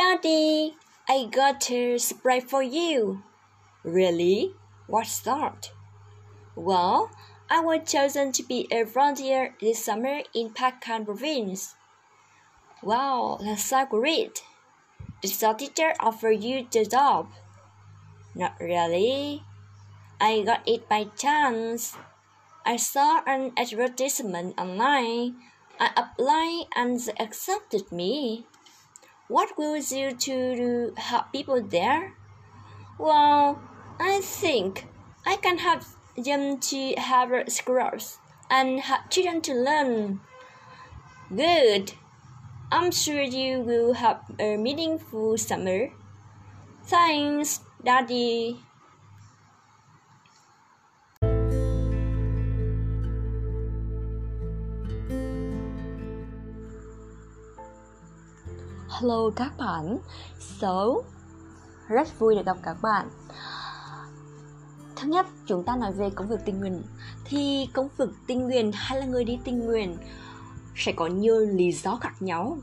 Daddy, 0.00 0.76
I 1.06 1.28
got 1.30 1.70
a 1.70 1.98
surprise 1.98 2.44
for 2.48 2.62
you. 2.62 3.22
Really? 3.84 4.54
What's 4.86 5.20
that? 5.28 5.72
Well, 6.56 7.10
I 7.50 7.60
was 7.60 7.84
chosen 7.84 8.32
to 8.32 8.42
be 8.42 8.66
a 8.72 8.84
volunteer 8.84 9.54
this 9.60 9.84
summer 9.84 10.22
in 10.32 10.56
Pakistan 10.56 11.04
province. 11.04 11.76
Wow, 12.82 13.40
that's 13.44 13.66
so 13.66 13.84
great. 13.84 14.40
Did 15.20 15.32
the 15.32 15.52
teacher 15.52 15.92
offer 16.00 16.30
you 16.30 16.66
the 16.72 16.86
job? 16.86 17.28
Not 18.34 18.56
really. 18.58 19.44
I 20.18 20.40
got 20.48 20.66
it 20.66 20.88
by 20.88 21.12
chance. 21.12 21.94
I 22.64 22.76
saw 22.76 23.20
an 23.26 23.52
advertisement 23.54 24.58
online. 24.58 25.36
I 25.78 25.92
applied 25.92 26.72
and 26.74 26.98
they 26.98 27.12
accepted 27.20 27.92
me. 27.92 28.46
What 29.30 29.56
will 29.56 29.76
you 29.76 30.10
do 30.10 30.56
to 30.56 30.92
help 30.96 31.30
people 31.30 31.62
there? 31.62 32.14
Well, 32.98 33.62
I 34.00 34.20
think 34.20 34.88
I 35.24 35.36
can 35.36 35.58
help 35.58 35.82
them 36.16 36.58
to 36.58 36.94
have 36.98 37.30
schools 37.46 38.18
and 38.50 38.80
help 38.80 39.08
children 39.08 39.40
to 39.42 39.54
learn. 39.54 40.20
Good. 41.30 41.94
I'm 42.72 42.90
sure 42.90 43.22
you 43.22 43.60
will 43.60 43.92
have 43.92 44.18
a 44.40 44.56
meaningful 44.56 45.38
summer. 45.38 45.90
Thanks, 46.82 47.60
Daddy. 47.84 48.58
Hello 59.00 59.30
các 59.36 59.52
bạn. 59.58 59.98
So, 60.38 60.94
rất 61.88 62.18
vui 62.18 62.34
được 62.34 62.46
gặp 62.46 62.56
các 62.62 62.76
bạn. 62.82 63.08
Thứ 64.96 65.08
nhất, 65.08 65.26
chúng 65.46 65.64
ta 65.64 65.76
nói 65.76 65.92
về 65.92 66.10
công 66.10 66.28
việc 66.28 66.36
tình 66.44 66.60
nguyện. 66.60 66.82
Thì 67.24 67.68
công 67.72 67.88
việc 67.98 68.08
tình 68.26 68.42
nguyện 68.42 68.70
hay 68.74 69.00
là 69.00 69.06
người 69.06 69.24
đi 69.24 69.38
tình 69.44 69.58
nguyện 69.58 69.96
sẽ 70.76 70.92
có 70.92 71.06
nhiều 71.06 71.38
lý 71.38 71.72
do 71.72 71.98
khác 72.00 72.22
nhau. 72.22 72.58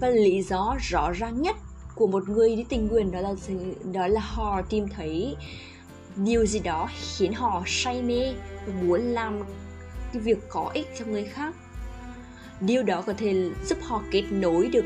Và 0.00 0.08
lý 0.08 0.42
do 0.42 0.76
rõ 0.80 1.10
ràng 1.12 1.42
nhất 1.42 1.56
của 1.94 2.06
một 2.06 2.28
người 2.28 2.56
đi 2.56 2.64
tình 2.68 2.88
nguyện 2.88 3.10
đó 3.10 3.20
là 3.20 3.34
gì? 3.34 3.56
đó 3.92 4.06
là 4.06 4.20
họ 4.20 4.62
tìm 4.62 4.88
thấy 4.88 5.36
điều 6.16 6.46
gì 6.46 6.58
đó 6.58 6.88
khiến 7.16 7.32
họ 7.32 7.62
say 7.66 8.02
mê 8.02 8.34
và 8.66 8.72
muốn 8.82 9.00
làm 9.00 9.40
cái 10.12 10.22
việc 10.22 10.38
có 10.48 10.70
ích 10.74 10.86
cho 10.98 11.06
người 11.06 11.24
khác 11.24 11.54
điều 12.60 12.82
đó 12.82 13.02
có 13.06 13.14
thể 13.18 13.50
giúp 13.64 13.78
họ 13.82 14.02
kết 14.10 14.22
nối 14.30 14.66
được 14.66 14.84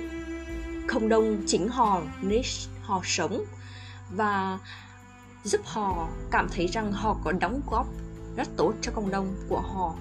không 0.88 1.08
đông 1.08 1.42
chính 1.46 1.68
họ 1.68 2.02
nơi 2.22 2.42
họ 2.82 3.00
sống. 3.04 3.44
Và 4.10 4.58
giúp 5.44 5.60
họ 5.64 6.08
cảm 6.30 6.48
thấy 6.54 6.66
rằng 6.66 6.92
họ 6.92 7.16
có 7.24 7.32
đóng 7.32 7.60
góp 7.70 7.86
rất 8.36 8.48
tốt 8.56 8.72
cho 8.80 8.92
cộng 8.92 9.10
đồng 9.10 9.36
của 9.48 9.60
họ. 9.60 9.94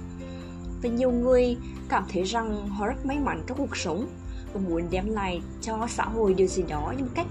Và 0.81 0.89
nhiều 0.89 1.11
người 1.11 1.57
cảm 1.89 2.05
thấy 2.13 2.23
rằng 2.23 2.69
họ 2.69 2.87
rất 2.87 3.05
may 3.05 3.19
mắn 3.19 3.43
trong 3.47 3.57
cuộc 3.57 3.77
sống 3.77 4.07
và 4.53 4.61
muốn 4.69 4.87
đem 4.91 5.09
lại 5.09 5.41
cho 5.61 5.87
xã 5.89 6.05
hội 6.05 6.33
điều 6.33 6.47
gì 6.47 6.63
đó 6.69 6.93
như 6.97 7.03
một 7.03 7.11
cách 7.15 7.27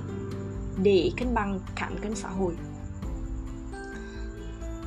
để 0.82 1.10
cân 1.16 1.34
bằng 1.34 1.60
cán 1.74 1.98
cân 2.02 2.14
xã 2.14 2.28
hội. 2.28 2.54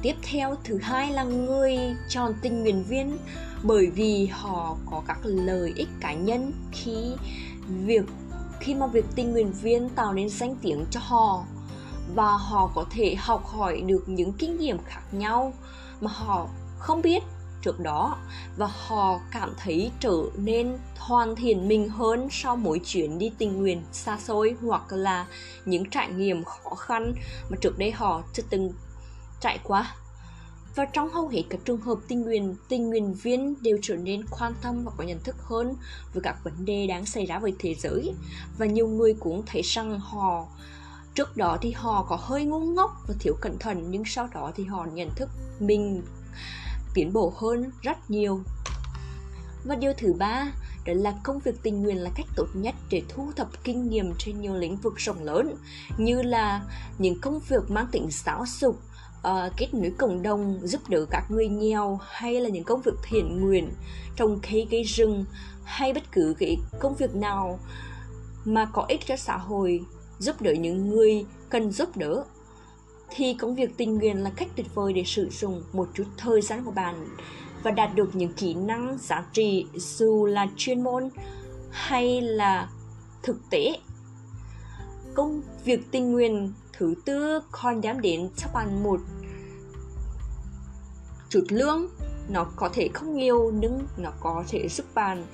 Tiếp 0.01 0.15
theo, 0.21 0.55
thứ 0.63 0.77
hai 0.77 1.11
là 1.11 1.23
người 1.23 1.77
chọn 2.09 2.33
tình 2.41 2.61
nguyện 2.61 2.83
viên 2.83 3.17
bởi 3.63 3.87
vì 3.87 4.25
họ 4.25 4.77
có 4.85 5.03
các 5.07 5.17
lợi 5.23 5.73
ích 5.75 5.89
cá 5.99 6.13
nhân 6.13 6.51
khi 6.71 7.15
việc 7.85 8.05
khi 8.69 8.75
mà 8.75 8.87
việc 8.87 9.05
tình 9.15 9.31
nguyện 9.31 9.51
viên 9.61 9.89
tạo 9.89 10.13
nên 10.13 10.29
danh 10.29 10.55
tiếng 10.61 10.85
cho 10.91 10.99
họ 11.03 11.43
và 12.15 12.31
họ 12.31 12.71
có 12.75 12.85
thể 12.91 13.15
học 13.15 13.45
hỏi 13.45 13.81
được 13.81 14.03
những 14.09 14.33
kinh 14.33 14.57
nghiệm 14.57 14.77
khác 14.85 15.01
nhau 15.11 15.53
mà 16.01 16.11
họ 16.11 16.47
không 16.79 17.01
biết 17.01 17.23
trước 17.61 17.79
đó 17.79 18.17
và 18.57 18.69
họ 18.87 19.19
cảm 19.31 19.53
thấy 19.57 19.91
trở 19.99 20.17
nên 20.35 20.77
hoàn 20.97 21.35
thiện 21.35 21.67
mình 21.67 21.89
hơn 21.89 22.27
sau 22.31 22.55
mỗi 22.55 22.79
chuyến 22.79 23.19
đi 23.19 23.31
tình 23.37 23.57
nguyện 23.57 23.81
xa 23.91 24.17
xôi 24.19 24.55
hoặc 24.61 24.83
là 24.89 25.25
những 25.65 25.89
trải 25.89 26.09
nghiệm 26.09 26.43
khó 26.43 26.75
khăn 26.75 27.13
mà 27.49 27.57
trước 27.61 27.77
đây 27.77 27.91
họ 27.91 28.23
chưa 28.33 28.43
từng 28.49 28.71
trải 29.41 29.59
qua 29.63 29.95
và 30.75 30.85
trong 30.85 31.09
hầu 31.09 31.27
hết 31.27 31.43
các 31.49 31.59
trường 31.65 31.81
hợp 31.81 31.97
tình 32.07 32.21
nguyện 32.21 32.55
tình 32.67 32.89
nguyện 32.89 33.13
viên 33.13 33.55
đều 33.61 33.77
trở 33.81 33.95
nên 33.95 34.21
quan 34.39 34.53
tâm 34.61 34.83
và 34.85 34.91
có 34.97 35.03
nhận 35.03 35.19
thức 35.19 35.35
hơn 35.39 35.75
về 36.13 36.21
các 36.23 36.43
vấn 36.43 36.65
đề 36.65 36.87
đang 36.87 37.05
xảy 37.05 37.25
ra 37.25 37.39
với 37.39 37.53
thế 37.59 37.75
giới. 37.75 38.13
Và 38.57 38.65
nhiều 38.65 38.87
người 38.87 39.13
cũng 39.19 39.43
thấy 39.45 39.61
rằng 39.61 39.99
họ, 39.99 40.47
trước 41.15 41.37
đó 41.37 41.57
thì 41.61 41.71
họ 41.71 42.05
có 42.09 42.17
hơi 42.21 42.45
ngu 42.45 42.59
ngốc 42.59 42.91
và 43.07 43.15
thiếu 43.19 43.35
cẩn 43.41 43.59
thận, 43.59 43.91
nhưng 43.91 44.03
sau 44.05 44.27
đó 44.33 44.51
thì 44.55 44.63
họ 44.63 44.85
nhận 44.93 45.09
thức 45.15 45.29
mình 45.59 46.01
tiến 46.93 47.13
bộ 47.13 47.33
hơn 47.37 47.71
rất 47.81 48.11
nhiều. 48.11 48.41
Và 49.65 49.75
điều 49.75 49.93
thứ 49.97 50.13
ba, 50.13 50.51
đó 50.85 50.93
là 50.95 51.13
công 51.23 51.39
việc 51.39 51.55
tình 51.63 51.81
nguyện 51.81 51.97
là 51.97 52.09
cách 52.15 52.25
tốt 52.35 52.47
nhất 52.53 52.75
để 52.89 53.01
thu 53.09 53.31
thập 53.35 53.63
kinh 53.63 53.89
nghiệm 53.89 54.13
trên 54.17 54.41
nhiều 54.41 54.55
lĩnh 54.55 54.77
vực 54.77 54.95
rộng 54.97 55.23
lớn, 55.23 55.55
như 55.97 56.21
là 56.21 56.61
những 56.97 57.21
công 57.21 57.39
việc 57.39 57.71
mang 57.71 57.87
tính 57.91 58.07
giáo 58.11 58.45
dục 58.59 58.79
uh, 59.27 59.53
kết 59.57 59.73
nối 59.73 59.91
cộng 59.97 60.21
đồng 60.21 60.59
giúp 60.63 60.81
đỡ 60.89 61.05
các 61.09 61.31
người 61.31 61.47
nghèo 61.47 61.99
hay 62.01 62.41
là 62.41 62.49
những 62.49 62.63
công 62.63 62.81
việc 62.81 62.95
thiện 63.03 63.41
nguyện 63.41 63.69
trồng 64.15 64.39
cây 64.51 64.67
cây 64.71 64.83
rừng 64.83 65.25
hay 65.63 65.93
bất 65.93 66.03
cứ 66.11 66.35
cái 66.39 66.57
công 66.79 66.95
việc 66.95 67.15
nào 67.15 67.59
mà 68.45 68.65
có 68.73 68.85
ích 68.87 69.05
cho 69.05 69.15
xã 69.15 69.37
hội 69.37 69.81
giúp 70.19 70.41
đỡ 70.41 70.53
những 70.53 70.89
người 70.89 71.25
cần 71.49 71.71
giúp 71.71 71.97
đỡ 71.97 72.23
thì 73.09 73.33
công 73.33 73.55
việc 73.55 73.77
tình 73.77 73.95
nguyện 73.95 74.23
là 74.23 74.29
cách 74.35 74.47
tuyệt 74.55 74.75
vời 74.75 74.93
để 74.93 75.03
sử 75.05 75.29
dụng 75.29 75.63
một 75.73 75.89
chút 75.93 76.03
thời 76.17 76.41
gian 76.41 76.63
của 76.63 76.71
bạn 76.71 77.07
và 77.63 77.71
đạt 77.71 77.95
được 77.95 78.15
những 78.15 78.33
kỹ 78.33 78.53
năng 78.53 78.97
giá 79.01 79.25
trị 79.33 79.65
dù 79.73 80.25
là 80.25 80.47
chuyên 80.57 80.83
môn 80.83 81.09
hay 81.71 82.21
là 82.21 82.69
thực 83.23 83.49
tế. 83.49 83.79
Công 85.13 85.41
việc 85.65 85.91
tình 85.91 86.11
nguyện 86.11 86.53
thứ 86.79 86.95
tư 87.05 87.39
còn 87.51 87.81
đem 87.81 88.01
đến 88.01 88.29
cho 88.37 88.47
bạn 88.53 88.83
một 88.83 88.99
chút 91.29 91.43
lương. 91.49 91.87
Nó 92.29 92.43
có 92.55 92.69
thể 92.73 92.89
không 92.93 93.15
nhiều 93.15 93.51
nhưng 93.55 93.87
nó 93.97 94.11
có 94.19 94.43
thể 94.49 94.67
giúp 94.69 94.85
bạn. 94.93 95.25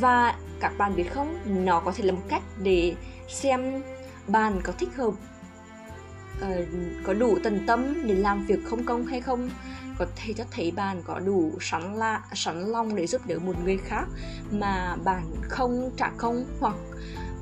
Và 0.00 0.38
các 0.60 0.72
bạn 0.78 0.96
biết 0.96 1.14
không 1.14 1.38
nó 1.64 1.80
có 1.80 1.92
thể 1.92 2.04
là 2.04 2.12
một 2.12 2.22
cách 2.28 2.42
để 2.62 2.94
xem 3.28 3.82
bạn 4.26 4.60
có 4.64 4.72
thích 4.78 4.96
hợp 4.96 5.08
uh, 5.08 6.68
có 7.04 7.14
đủ 7.14 7.38
tận 7.44 7.64
tâm 7.66 8.06
để 8.06 8.14
làm 8.14 8.46
việc 8.46 8.58
không 8.64 8.84
công 8.84 9.06
hay 9.06 9.20
không. 9.20 9.50
Có 9.98 10.06
thể 10.16 10.32
cho 10.32 10.44
thấy 10.50 10.70
bạn 10.70 11.02
có 11.04 11.18
đủ 11.18 11.52
sẵn 11.60 11.94
la 11.94 12.22
sẵn 12.34 12.60
lòng 12.60 12.96
để 12.96 13.06
giúp 13.06 13.26
đỡ 13.26 13.38
một 13.38 13.54
người 13.64 13.76
khác 13.76 14.04
mà 14.50 14.96
bạn 15.04 15.22
không 15.48 15.90
trả 15.96 16.10
công 16.16 16.44
hoặc 16.60 16.76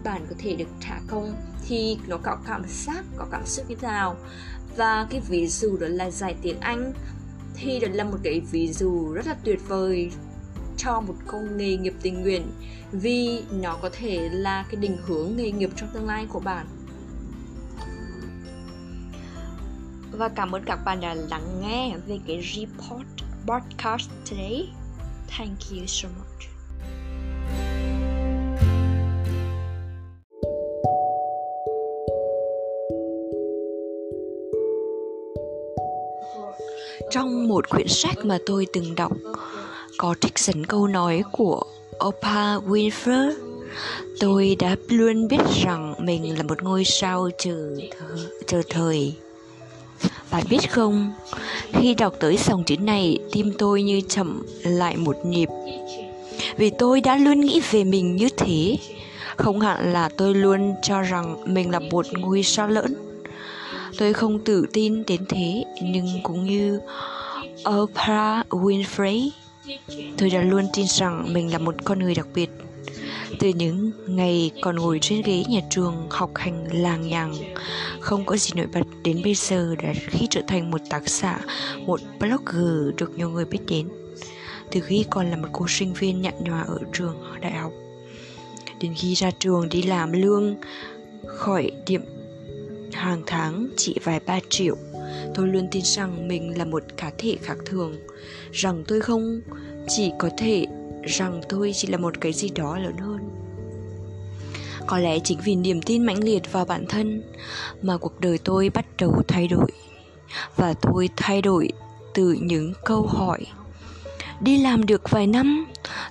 bạn 0.05 0.27
có 0.29 0.35
thể 0.39 0.57
được 0.57 0.69
trả 0.81 1.01
công 1.09 1.35
thì 1.69 1.99
nó 2.07 2.17
có 2.17 2.37
cảm 2.47 2.63
giác, 2.69 3.05
có 3.17 3.27
cảm 3.31 3.47
xúc 3.47 3.67
như 3.69 3.77
thế 3.81 3.89
nào? 3.89 4.17
Và 4.77 5.07
cái 5.11 5.21
ví 5.29 5.47
dụ 5.47 5.77
đó 5.77 5.87
là 5.91 6.11
giải 6.11 6.35
tiếng 6.43 6.61
Anh 6.61 6.93
thì 7.55 7.81
đó 7.81 7.89
là 7.93 8.05
một 8.05 8.19
cái 8.23 8.41
ví 8.41 8.73
dụ 8.73 9.13
rất 9.13 9.27
là 9.27 9.37
tuyệt 9.45 9.61
vời 9.69 10.11
cho 10.77 11.01
một 11.01 11.15
công 11.27 11.57
nghề 11.57 11.77
nghiệp 11.77 11.95
tình 12.03 12.23
nguyện 12.23 12.51
vì 12.93 13.43
nó 13.51 13.79
có 13.83 13.91
thể 13.93 14.29
là 14.33 14.65
cái 14.71 14.77
định 14.81 14.97
hướng 15.07 15.37
nghề 15.37 15.51
nghiệp 15.51 15.71
trong 15.77 15.89
tương 15.95 16.07
lai 16.07 16.27
của 16.29 16.41
bạn. 16.41 16.67
Và 20.13 20.29
cảm 20.29 20.53
ơn 20.53 20.63
các 20.67 20.77
bạn 20.85 21.01
đã 21.01 21.15
lắng 21.15 21.61
nghe 21.61 21.97
về 22.07 22.19
cái 22.27 22.43
report 22.55 23.09
podcast 23.47 24.11
today. 24.31 24.69
Thank 25.29 25.59
you 25.71 25.87
so 25.87 26.09
much. 26.09 26.58
Trong 37.19 37.49
một 37.49 37.69
quyển 37.69 37.89
sách 37.89 38.25
mà 38.25 38.39
tôi 38.47 38.67
từng 38.73 38.95
đọc. 38.95 39.13
Có 39.97 40.15
trích 40.21 40.39
dẫn 40.39 40.67
câu 40.67 40.87
nói 40.87 41.23
của 41.33 41.63
Oprah 42.05 42.63
Winfrey 42.69 43.33
Tôi 44.21 44.57
đã 44.59 44.77
luôn 44.89 45.29
biết 45.29 45.41
rằng 45.65 45.95
mình 45.99 46.39
là 46.39 46.43
một 46.43 46.63
ngôi 46.63 46.85
sao 46.85 47.31
chờ, 47.39 47.77
chờ 48.47 48.63
thời. 48.71 49.15
Bạn 50.31 50.45
biết 50.51 50.71
không, 50.71 51.13
khi 51.73 51.95
đọc 51.95 52.15
tới 52.21 52.37
dòng 52.37 52.65
chữ 52.65 52.77
này, 52.77 53.19
tim 53.33 53.53
tôi 53.59 53.83
như 53.83 54.01
chậm 54.09 54.43
lại 54.63 54.97
một 54.97 55.17
nhịp. 55.25 55.49
Vì 56.57 56.71
tôi 56.71 57.01
đã 57.01 57.17
luôn 57.17 57.41
nghĩ 57.41 57.61
về 57.71 57.85
mình 57.85 58.17
như 58.17 58.29
thế 58.37 58.77
Không 59.37 59.61
hẳn 59.61 59.93
là 59.93 60.09
tôi 60.17 60.35
luôn 60.35 60.75
cho 60.83 61.03
rằng 61.03 61.55
mình 61.55 61.71
là 61.71 61.79
một 61.79 62.07
ngôi 62.13 62.43
sao 62.43 62.69
lớn. 62.69 63.08
Tôi 63.99 64.13
không 64.13 64.45
tự 64.45 64.67
tin 64.73 65.05
đến 65.07 65.25
thế, 65.29 65.65
nhưng 65.83 66.07
cũng 66.23 66.45
như 66.45 66.81
Oprah 67.69 68.49
Winfrey, 68.49 69.31
tôi 70.19 70.31
đã 70.31 70.43
luôn 70.43 70.65
tin 70.73 70.87
rằng 70.87 71.33
mình 71.33 71.53
là 71.53 71.59
một 71.59 71.75
con 71.85 71.99
người 71.99 72.15
đặc 72.15 72.27
biệt. 72.35 72.51
Từ 73.39 73.49
những 73.49 73.91
ngày 74.07 74.51
còn 74.63 74.77
ngồi 74.77 74.99
trên 75.03 75.23
ghế 75.23 75.45
nhà 75.49 75.61
trường 75.71 76.07
học 76.11 76.31
hành 76.35 76.83
làng 76.83 77.09
nhàng, 77.09 77.35
không 78.01 78.25
có 78.25 78.37
gì 78.37 78.51
nổi 78.57 78.67
bật 78.73 78.81
đến 79.05 79.21
bây 79.25 79.35
giờ 79.35 79.75
đã 79.83 79.93
khi 80.09 80.27
trở 80.31 80.41
thành 80.47 80.71
một 80.71 80.81
tác 80.91 81.09
giả, 81.09 81.41
một 81.87 82.01
blogger 82.21 82.95
được 82.97 83.19
nhiều 83.19 83.31
người 83.31 83.45
biết 83.45 83.61
đến. 83.69 83.89
Từ 84.71 84.81
khi 84.81 85.05
còn 85.11 85.31
là 85.31 85.37
một 85.37 85.49
cô 85.53 85.67
sinh 85.69 85.93
viên 85.93 86.23
nhặn 86.23 86.35
nhòa 86.41 86.61
ở 86.63 86.79
trường 86.93 87.17
đại 87.41 87.53
học, 87.53 87.73
đến 88.81 88.95
khi 88.97 89.15
ra 89.15 89.31
trường 89.31 89.69
đi 89.69 89.83
làm 89.83 90.13
lương 90.13 90.57
khỏi 91.27 91.71
điểm 91.87 92.03
hàng 92.99 93.23
tháng 93.27 93.69
chỉ 93.77 93.97
vài 94.05 94.21
ba 94.27 94.39
triệu. 94.49 94.77
Tôi 95.35 95.49
luôn 95.49 95.69
tin 95.71 95.83
rằng 95.85 96.29
mình 96.29 96.59
là 96.59 96.65
một 96.65 96.83
cá 96.97 97.11
thể 97.19 97.37
khác 97.43 97.57
thường. 97.67 97.97
Rằng 98.53 98.85
tôi 98.89 99.01
không 99.01 99.41
chỉ 99.89 100.13
có 100.19 100.31
thể, 100.39 100.67
rằng 101.05 101.41
tôi 101.49 101.73
chỉ 101.75 101.89
là 101.89 101.99
một 101.99 102.21
cái 102.21 102.33
gì 102.33 102.49
đó 102.49 102.79
lớn 102.79 102.97
hơn. 102.97 103.19
Có 104.87 104.99
lẽ 104.99 105.19
chính 105.19 105.39
vì 105.45 105.55
niềm 105.55 105.83
tin 105.83 106.07
mãnh 106.07 106.25
liệt 106.25 106.53
vào 106.53 106.65
bản 106.65 106.87
thân 106.89 107.23
mà 107.83 107.97
cuộc 107.97 108.21
đời 108.21 108.39
tôi 108.39 108.71
bắt 108.71 108.87
đầu 108.99 109.23
thay 109.29 109.49
đổi. 109.49 109.71
Và 110.57 110.75
tôi 110.75 111.09
thay 111.17 111.43
đổi 111.43 111.69
từ 112.15 112.37
những 112.41 112.73
câu 112.85 113.03
hỏi. 113.03 113.47
Đi 114.41 114.59
làm 114.59 114.87
được 114.87 115.11
vài 115.11 115.27
năm, 115.27 115.67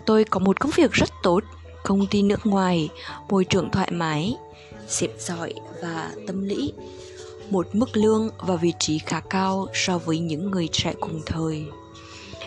tôi 0.05 0.23
có 0.23 0.39
một 0.39 0.59
công 0.59 0.71
việc 0.75 0.91
rất 0.91 1.09
tốt. 1.23 1.43
Công 1.83 2.07
ty 2.07 2.21
nước 2.21 2.45
ngoài, 2.45 2.89
môi 3.29 3.45
trường 3.45 3.71
thoải 3.71 3.91
mái 3.91 4.37
sếp 4.87 5.09
giỏi 5.19 5.53
và 5.81 6.11
tâm 6.27 6.43
lý. 6.43 6.73
Một 7.49 7.67
mức 7.73 7.97
lương 7.97 8.29
và 8.37 8.55
vị 8.55 8.73
trí 8.79 8.99
khá 8.99 9.19
cao 9.19 9.67
so 9.73 9.97
với 9.97 10.19
những 10.19 10.51
người 10.51 10.69
trẻ 10.71 10.93
cùng 10.99 11.21
thời. 11.25 11.65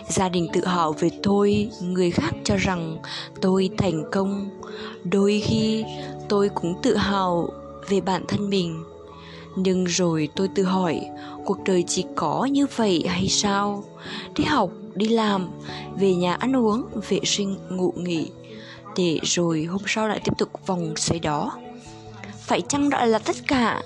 Gia 0.09 0.29
đình 0.29 0.47
tự 0.53 0.65
hào 0.65 0.93
về 0.93 1.09
tôi, 1.23 1.69
người 1.81 2.11
khác 2.11 2.31
cho 2.43 2.55
rằng 2.55 2.97
tôi 3.41 3.69
thành 3.77 4.03
công. 4.11 4.49
Đôi 5.03 5.41
khi, 5.45 5.83
tôi 6.29 6.49
cũng 6.49 6.75
tự 6.81 6.95
hào 6.95 7.49
về 7.89 8.01
bản 8.01 8.25
thân 8.27 8.49
mình. 8.49 8.83
Nhưng 9.55 9.83
rồi 9.83 10.29
tôi 10.35 10.49
tự 10.55 10.63
hỏi, 10.63 11.01
cuộc 11.45 11.57
đời 11.65 11.83
chỉ 11.87 12.05
có 12.15 12.45
như 12.51 12.65
vậy 12.75 13.03
hay 13.07 13.27
sao? 13.27 13.83
Đi 14.37 14.43
học, 14.43 14.71
đi 14.95 15.07
làm, 15.07 15.49
về 15.99 16.15
nhà 16.15 16.33
ăn 16.33 16.55
uống, 16.55 16.85
vệ 17.09 17.19
sinh, 17.23 17.57
ngủ 17.69 17.93
nghỉ. 17.97 18.29
Để 18.97 19.19
rồi 19.23 19.63
hôm 19.63 19.81
sau 19.85 20.07
lại 20.07 20.21
tiếp 20.23 20.33
tục 20.37 20.49
vòng 20.65 20.93
xoay 20.95 21.19
đó 21.19 21.51
phải 22.51 22.61
chăng 22.61 22.89
đó 22.89 23.05
là 23.05 23.19
tất 23.19 23.35
cả? 23.47 23.81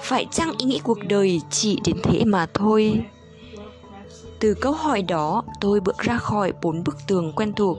Phải 0.00 0.26
chăng 0.30 0.52
ý 0.58 0.66
nghĩ 0.66 0.80
cuộc 0.84 0.98
đời 1.08 1.40
chỉ 1.50 1.78
đến 1.84 1.96
thế 2.02 2.24
mà 2.24 2.46
thôi? 2.54 3.02
Từ 4.40 4.54
câu 4.54 4.72
hỏi 4.72 5.02
đó, 5.02 5.44
tôi 5.60 5.80
bước 5.80 5.98
ra 5.98 6.18
khỏi 6.18 6.52
bốn 6.62 6.84
bức 6.84 6.96
tường 7.06 7.32
quen 7.36 7.52
thuộc. 7.52 7.78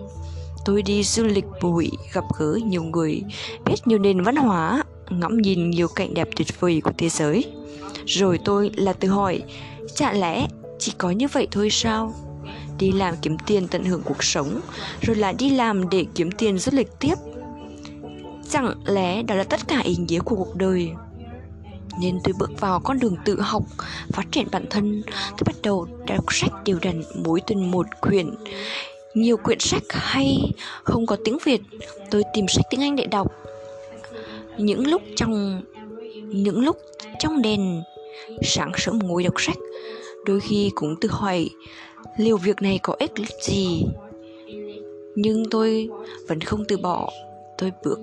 Tôi 0.66 0.82
đi 0.82 1.04
du 1.04 1.24
lịch 1.24 1.46
bụi, 1.62 1.92
gặp 2.14 2.24
gỡ 2.40 2.60
nhiều 2.66 2.84
người, 2.84 3.22
biết 3.66 3.76
nhiều 3.86 4.00
nền 4.00 4.22
văn 4.22 4.36
hóa, 4.36 4.84
ngắm 5.10 5.38
nhìn 5.38 5.70
nhiều 5.70 5.88
cảnh 5.88 6.14
đẹp 6.14 6.28
tuyệt 6.36 6.60
vời 6.60 6.82
của 6.84 6.92
thế 6.98 7.10
giới. 7.10 7.46
Rồi 8.06 8.40
tôi 8.46 8.72
là 8.76 8.94
tự 8.94 9.08
hỏi, 9.08 9.44
chả 9.96 10.14
lẽ 10.14 10.48
chỉ 10.80 10.94
có 10.98 11.12
như 11.12 11.28
vậy 11.28 11.48
thôi 11.52 11.70
sao? 11.72 12.14
Đi 12.78 12.92
làm 12.92 13.16
kiếm 13.22 13.38
tiền 13.46 13.68
tận 13.68 13.84
hưởng 13.84 14.02
cuộc 14.06 14.24
sống, 14.24 14.62
rồi 15.02 15.16
lại 15.16 15.34
đi 15.34 15.50
làm 15.50 15.90
để 15.90 16.06
kiếm 16.16 16.32
tiền 16.32 16.58
du 16.58 16.72
lịch 16.76 17.00
tiếp 17.00 17.16
chẳng 18.52 18.74
lẽ 18.86 19.24
đó 19.24 19.36
là 19.36 19.44
tất 19.44 19.60
cả 19.68 19.80
ý 19.80 19.96
nghĩa 19.96 20.20
của 20.20 20.36
cuộc 20.36 20.56
đời? 20.56 20.92
Nên 22.02 22.20
tôi 22.24 22.34
bước 22.40 22.52
vào 22.60 22.80
con 22.80 23.00
đường 23.00 23.16
tự 23.26 23.42
học, 23.42 23.64
phát 24.14 24.24
triển 24.32 24.48
bản 24.52 24.66
thân. 24.70 25.04
Tôi 25.08 25.44
bắt 25.46 25.56
đầu 25.64 25.88
đọc 26.08 26.26
sách 26.30 26.52
đều 26.66 26.78
đặn 26.82 27.04
mỗi 27.26 27.42
tuần 27.42 27.72
một 27.72 27.86
quyển. 28.02 28.30
Nhiều 29.14 29.38
quyển 29.38 29.60
sách 29.60 29.84
hay, 29.90 30.52
không 30.84 31.06
có 31.06 31.18
tiếng 31.24 31.38
việt, 31.44 31.62
tôi 32.12 32.24
tìm 32.34 32.48
sách 32.48 32.66
tiếng 32.70 32.82
anh 32.82 32.96
để 32.96 33.06
đọc. 33.06 33.32
Những 34.58 34.88
lúc 34.88 35.02
trong, 35.16 35.62
những 36.28 36.64
lúc 36.64 36.78
trong 37.20 37.42
đèn, 37.42 37.82
sáng 38.44 38.72
sớm 38.78 39.00
ngồi 39.00 39.24
đọc 39.24 39.34
sách, 39.38 39.58
đôi 40.26 40.40
khi 40.40 40.72
cũng 40.76 40.96
tự 41.02 41.10
hỏi 41.12 41.50
liệu 42.18 42.38
việc 42.38 42.62
này 42.62 42.80
có 42.84 42.96
ích 43.00 43.12
gì. 43.42 43.84
Nhưng 45.16 45.44
tôi 45.52 45.90
vẫn 46.28 46.42
không 46.42 46.66
từ 46.68 46.78
bỏ 46.78 47.10
tôi 47.62 47.72
bước 47.84 48.00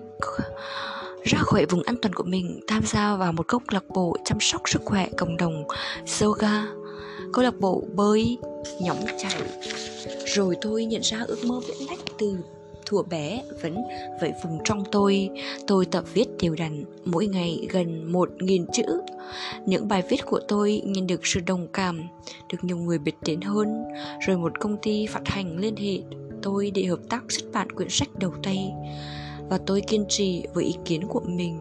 ra 1.24 1.38
khỏi 1.38 1.66
vùng 1.66 1.82
an 1.82 1.96
toàn 2.02 2.12
của 2.12 2.22
mình, 2.22 2.60
tham 2.66 2.82
gia 2.86 3.16
vào 3.16 3.32
một 3.32 3.48
câu 3.48 3.60
lạc 3.70 3.84
bộ 3.88 4.16
chăm 4.24 4.40
sóc 4.40 4.62
sức 4.66 4.82
khỏe 4.84 5.08
cộng 5.16 5.36
đồng 5.36 5.64
yoga 6.20 6.66
câu 7.32 7.44
lạc 7.44 7.60
bộ 7.60 7.84
bơi, 7.94 8.38
nhóm 8.80 8.96
chạy. 9.18 9.42
Rồi 10.26 10.56
tôi 10.60 10.84
nhận 10.84 11.02
ra 11.02 11.24
ước 11.28 11.44
mơ 11.44 11.60
viễn 11.68 11.88
lách 11.88 11.98
từ 12.18 12.36
thuở 12.86 13.02
bé 13.02 13.42
vẫn 13.62 13.76
vậy 14.20 14.32
vùng 14.44 14.58
trong 14.64 14.84
tôi. 14.92 15.28
Tôi 15.66 15.86
tập 15.86 16.04
viết 16.14 16.26
đều 16.42 16.54
đặn, 16.54 16.84
mỗi 17.04 17.26
ngày 17.26 17.66
gần 17.70 18.12
một 18.12 18.30
nghìn 18.38 18.66
chữ. 18.72 19.00
Những 19.66 19.88
bài 19.88 20.02
viết 20.08 20.26
của 20.26 20.40
tôi 20.48 20.82
nhận 20.84 21.06
được 21.06 21.26
sự 21.26 21.40
đồng 21.46 21.68
cảm, 21.72 22.02
được 22.52 22.58
nhiều 22.62 22.76
người 22.76 22.98
biết 22.98 23.14
đến 23.24 23.40
hơn. 23.40 23.84
Rồi 24.26 24.36
một 24.36 24.60
công 24.60 24.76
ty 24.82 25.06
phát 25.06 25.28
hành 25.28 25.58
liên 25.58 25.76
hệ 25.76 25.98
tôi 26.42 26.70
để 26.70 26.84
hợp 26.84 27.00
tác 27.08 27.22
xuất 27.28 27.52
bản 27.52 27.72
quyển 27.72 27.88
sách 27.88 28.08
đầu 28.18 28.32
tay 28.42 28.70
và 29.48 29.58
tôi 29.58 29.80
kiên 29.80 30.04
trì 30.08 30.46
với 30.54 30.64
ý 30.64 30.74
kiến 30.84 31.06
của 31.08 31.22
mình 31.26 31.58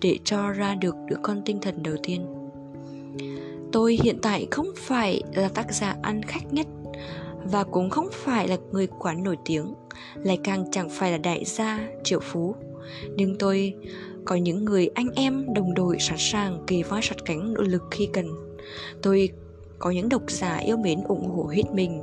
để 0.00 0.18
cho 0.24 0.50
ra 0.50 0.74
được 0.74 0.94
đứa 1.08 1.16
con 1.22 1.42
tinh 1.44 1.58
thần 1.60 1.82
đầu 1.82 1.96
tiên. 2.02 2.26
Tôi 3.72 3.98
hiện 4.02 4.18
tại 4.22 4.46
không 4.50 4.66
phải 4.76 5.22
là 5.34 5.48
tác 5.48 5.72
giả 5.72 5.96
ăn 6.02 6.22
khách 6.22 6.52
nhất 6.52 6.66
và 7.44 7.64
cũng 7.64 7.90
không 7.90 8.08
phải 8.12 8.48
là 8.48 8.56
người 8.72 8.86
quá 8.86 9.14
nổi 9.14 9.36
tiếng, 9.44 9.74
lại 10.14 10.38
càng 10.44 10.64
chẳng 10.70 10.88
phải 10.90 11.12
là 11.12 11.18
đại 11.18 11.44
gia 11.44 11.88
triệu 12.04 12.20
phú. 12.20 12.54
Nhưng 13.16 13.38
tôi 13.38 13.74
có 14.24 14.34
những 14.34 14.64
người 14.64 14.90
anh 14.94 15.08
em 15.14 15.46
đồng 15.54 15.74
đội 15.74 15.96
sẵn 16.00 16.18
sàng 16.18 16.64
kề 16.66 16.82
vai 16.82 17.02
sát 17.02 17.24
cánh 17.24 17.54
nỗ 17.54 17.62
lực 17.62 17.82
khi 17.90 18.08
cần. 18.12 18.26
Tôi 19.02 19.30
có 19.78 19.90
những 19.90 20.08
độc 20.08 20.22
giả 20.28 20.56
yêu 20.56 20.76
mến 20.76 21.04
ủng 21.04 21.30
hộ 21.30 21.44
hết 21.44 21.62
mình 21.72 22.02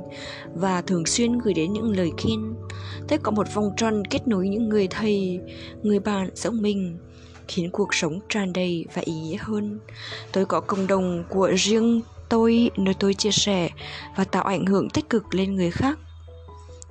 và 0.54 0.82
thường 0.82 1.06
xuyên 1.06 1.38
gửi 1.38 1.54
đến 1.54 1.72
những 1.72 1.96
lời 1.96 2.10
khen. 2.18 2.54
Tôi 3.08 3.18
có 3.18 3.30
một 3.30 3.46
vòng 3.54 3.70
tròn 3.76 4.02
kết 4.10 4.28
nối 4.28 4.48
những 4.48 4.68
người 4.68 4.88
thầy, 4.88 5.40
người 5.82 5.98
bạn 5.98 6.30
giống 6.34 6.62
mình, 6.62 6.98
khiến 7.48 7.70
cuộc 7.70 7.94
sống 7.94 8.20
tràn 8.28 8.52
đầy 8.52 8.84
và 8.94 9.02
ý 9.04 9.12
nghĩa 9.12 9.36
hơn. 9.40 9.78
Tôi 10.32 10.46
có 10.46 10.60
cộng 10.60 10.86
đồng 10.86 11.24
của 11.28 11.50
riêng 11.56 12.00
tôi, 12.28 12.70
nơi 12.76 12.94
tôi 12.98 13.14
chia 13.14 13.30
sẻ 13.30 13.68
và 14.16 14.24
tạo 14.24 14.42
ảnh 14.42 14.66
hưởng 14.66 14.90
tích 14.90 15.10
cực 15.10 15.34
lên 15.34 15.54
người 15.54 15.70
khác. 15.70 15.98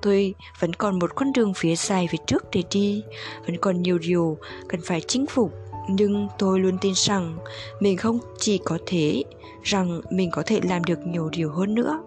Tôi 0.01 0.33
vẫn 0.59 0.73
còn 0.73 0.99
một 0.99 1.15
con 1.15 1.33
đường 1.33 1.53
phía 1.53 1.75
dài 1.75 2.07
phía 2.11 2.17
trước 2.27 2.43
để 2.51 2.63
đi, 2.71 3.03
vẫn 3.45 3.57
còn 3.57 3.81
nhiều 3.81 3.97
điều 3.97 4.37
cần 4.67 4.81
phải 4.83 5.01
chinh 5.07 5.25
phục 5.25 5.53
nhưng 5.89 6.27
tôi 6.39 6.59
luôn 6.59 6.77
tin 6.81 6.93
rằng 6.95 7.37
mình 7.79 7.97
không 7.97 8.19
chỉ 8.39 8.57
có 8.57 8.77
thế 8.85 9.23
rằng 9.63 10.01
mình 10.09 10.29
có 10.31 10.43
thể 10.45 10.59
làm 10.63 10.83
được 10.83 10.99
nhiều 11.07 11.29
điều 11.29 11.51
hơn 11.51 11.75
nữa. 11.75 11.99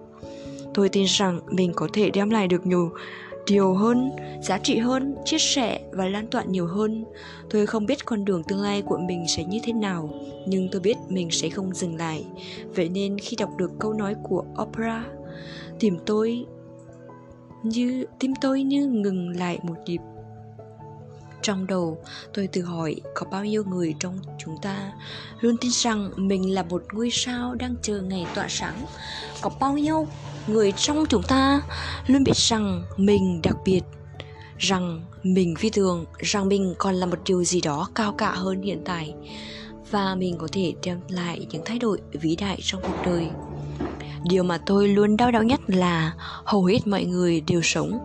Tôi 0.74 0.88
tin 0.88 1.04
rằng 1.08 1.40
mình 1.46 1.72
có 1.76 1.88
thể 1.92 2.10
đem 2.10 2.30
lại 2.30 2.48
được 2.48 2.66
nhiều 2.66 2.90
điều 3.46 3.74
hơn, 3.74 4.10
giá 4.42 4.58
trị 4.58 4.78
hơn, 4.78 5.14
chia 5.24 5.38
sẻ 5.38 5.80
và 5.92 6.08
lan 6.08 6.26
tỏa 6.26 6.42
nhiều 6.42 6.66
hơn. 6.66 7.04
Tôi 7.50 7.66
không 7.66 7.86
biết 7.86 8.04
con 8.04 8.24
đường 8.24 8.42
tương 8.42 8.60
lai 8.60 8.82
của 8.82 8.98
mình 8.98 9.24
sẽ 9.28 9.44
như 9.44 9.58
thế 9.62 9.72
nào, 9.72 10.10
nhưng 10.46 10.68
tôi 10.72 10.80
biết 10.80 10.96
mình 11.08 11.30
sẽ 11.30 11.50
không 11.50 11.74
dừng 11.74 11.96
lại. 11.96 12.24
Vậy 12.74 12.88
nên 12.88 13.18
khi 13.18 13.36
đọc 13.36 13.50
được 13.56 13.70
câu 13.78 13.92
nói 13.92 14.14
của 14.22 14.44
opera 14.62 15.04
tìm 15.80 15.98
tôi 16.06 16.46
như 17.62 18.04
tim 18.18 18.32
tôi 18.40 18.62
như 18.62 18.86
ngừng 18.86 19.36
lại 19.36 19.58
một 19.62 19.74
nhịp 19.86 20.00
trong 21.42 21.66
đầu. 21.66 22.02
Tôi 22.34 22.46
tự 22.46 22.62
hỏi 22.62 22.96
có 23.14 23.26
bao 23.30 23.44
nhiêu 23.44 23.64
người 23.64 23.94
trong 24.00 24.18
chúng 24.38 24.56
ta 24.62 24.92
luôn 25.40 25.56
tin 25.56 25.70
rằng 25.70 26.10
mình 26.16 26.54
là 26.54 26.62
một 26.62 26.82
ngôi 26.92 27.10
sao 27.12 27.54
đang 27.54 27.74
chờ 27.82 28.00
ngày 28.00 28.26
tỏa 28.34 28.46
sáng. 28.48 28.86
Có 29.40 29.50
bao 29.60 29.72
nhiêu 29.72 30.06
người 30.46 30.72
trong 30.72 31.06
chúng 31.08 31.22
ta 31.22 31.60
luôn 32.06 32.24
biết 32.24 32.36
rằng 32.36 32.84
mình 32.96 33.40
đặc 33.42 33.56
biệt, 33.64 33.82
rằng 34.58 35.04
mình 35.22 35.56
phi 35.56 35.70
thường, 35.70 36.04
rằng 36.18 36.48
mình 36.48 36.74
còn 36.78 36.94
là 36.94 37.06
một 37.06 37.18
điều 37.24 37.44
gì 37.44 37.60
đó 37.60 37.88
cao 37.94 38.12
cả 38.12 38.30
hơn 38.30 38.62
hiện 38.62 38.82
tại 38.84 39.14
và 39.90 40.14
mình 40.14 40.38
có 40.38 40.48
thể 40.52 40.74
đem 40.82 41.00
lại 41.08 41.46
những 41.50 41.62
thay 41.64 41.78
đổi 41.78 42.00
vĩ 42.12 42.36
đại 42.36 42.58
trong 42.62 42.82
cuộc 42.82 42.96
đời. 43.04 43.28
Điều 44.24 44.42
mà 44.42 44.58
tôi 44.66 44.88
luôn 44.88 45.16
đau 45.16 45.30
đau 45.30 45.42
nhất 45.42 45.60
là 45.66 46.12
hầu 46.44 46.64
hết 46.64 46.86
mọi 46.86 47.04
người 47.04 47.40
đều 47.40 47.60
sống 47.62 47.98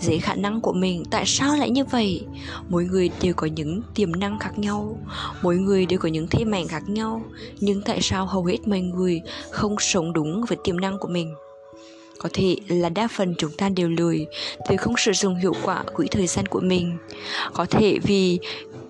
dưới 0.00 0.18
khả 0.18 0.34
năng 0.34 0.60
của 0.60 0.72
mình, 0.72 1.04
tại 1.10 1.24
sao 1.26 1.56
lại 1.56 1.70
như 1.70 1.84
vậy? 1.84 2.24
Mỗi 2.68 2.84
người 2.84 3.10
đều 3.22 3.34
có 3.34 3.46
những 3.46 3.82
tiềm 3.94 4.12
năng 4.12 4.38
khác 4.38 4.58
nhau, 4.58 4.98
mỗi 5.42 5.56
người 5.56 5.86
đều 5.86 5.98
có 5.98 6.08
những 6.08 6.26
thế 6.30 6.44
mạnh 6.44 6.68
khác 6.68 6.82
nhau, 6.88 7.22
nhưng 7.60 7.82
tại 7.82 7.98
sao 8.02 8.26
hầu 8.26 8.44
hết 8.44 8.68
mọi 8.68 8.80
người 8.80 9.20
không 9.50 9.76
sống 9.78 10.12
đúng 10.12 10.44
với 10.48 10.58
tiềm 10.64 10.80
năng 10.80 10.98
của 10.98 11.08
mình? 11.08 11.34
Có 12.18 12.28
thể 12.32 12.56
là 12.68 12.88
đa 12.88 13.08
phần 13.16 13.34
chúng 13.38 13.50
ta 13.50 13.68
đều 13.68 13.88
lười 13.88 14.26
vì 14.68 14.76
không 14.76 14.94
sử 14.98 15.12
dụng 15.12 15.34
hiệu 15.34 15.52
quả 15.62 15.84
quỹ 15.94 16.06
thời 16.10 16.26
gian 16.26 16.46
của 16.46 16.60
mình. 16.60 16.96
Có 17.52 17.66
thể 17.70 17.98
vì 18.02 18.38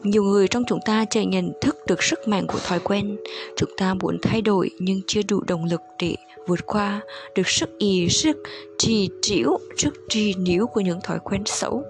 nhiều 0.02 0.22
người 0.22 0.48
trong 0.48 0.62
chúng 0.68 0.78
ta 0.84 1.04
chưa 1.04 1.20
nhận 1.20 1.52
thức 1.60 1.76
được 1.86 2.02
sức 2.02 2.28
mạnh 2.28 2.46
của 2.46 2.58
thói 2.66 2.78
quen, 2.78 3.16
chúng 3.56 3.70
ta 3.76 3.94
muốn 3.94 4.18
thay 4.22 4.42
đổi 4.42 4.70
nhưng 4.78 5.00
chưa 5.06 5.20
đủ 5.28 5.40
động 5.46 5.64
lực 5.64 5.80
để 5.98 6.14
vượt 6.46 6.66
qua 6.66 7.00
được 7.34 7.48
sức 7.48 7.78
ý 7.78 8.08
sức 8.08 8.36
trì 8.78 9.08
trĩu 9.22 9.58
trước 9.76 9.94
trì 10.08 10.34
níu 10.34 10.66
của 10.66 10.80
những 10.80 11.00
thói 11.04 11.18
quen 11.24 11.42
xấu, 11.46 11.84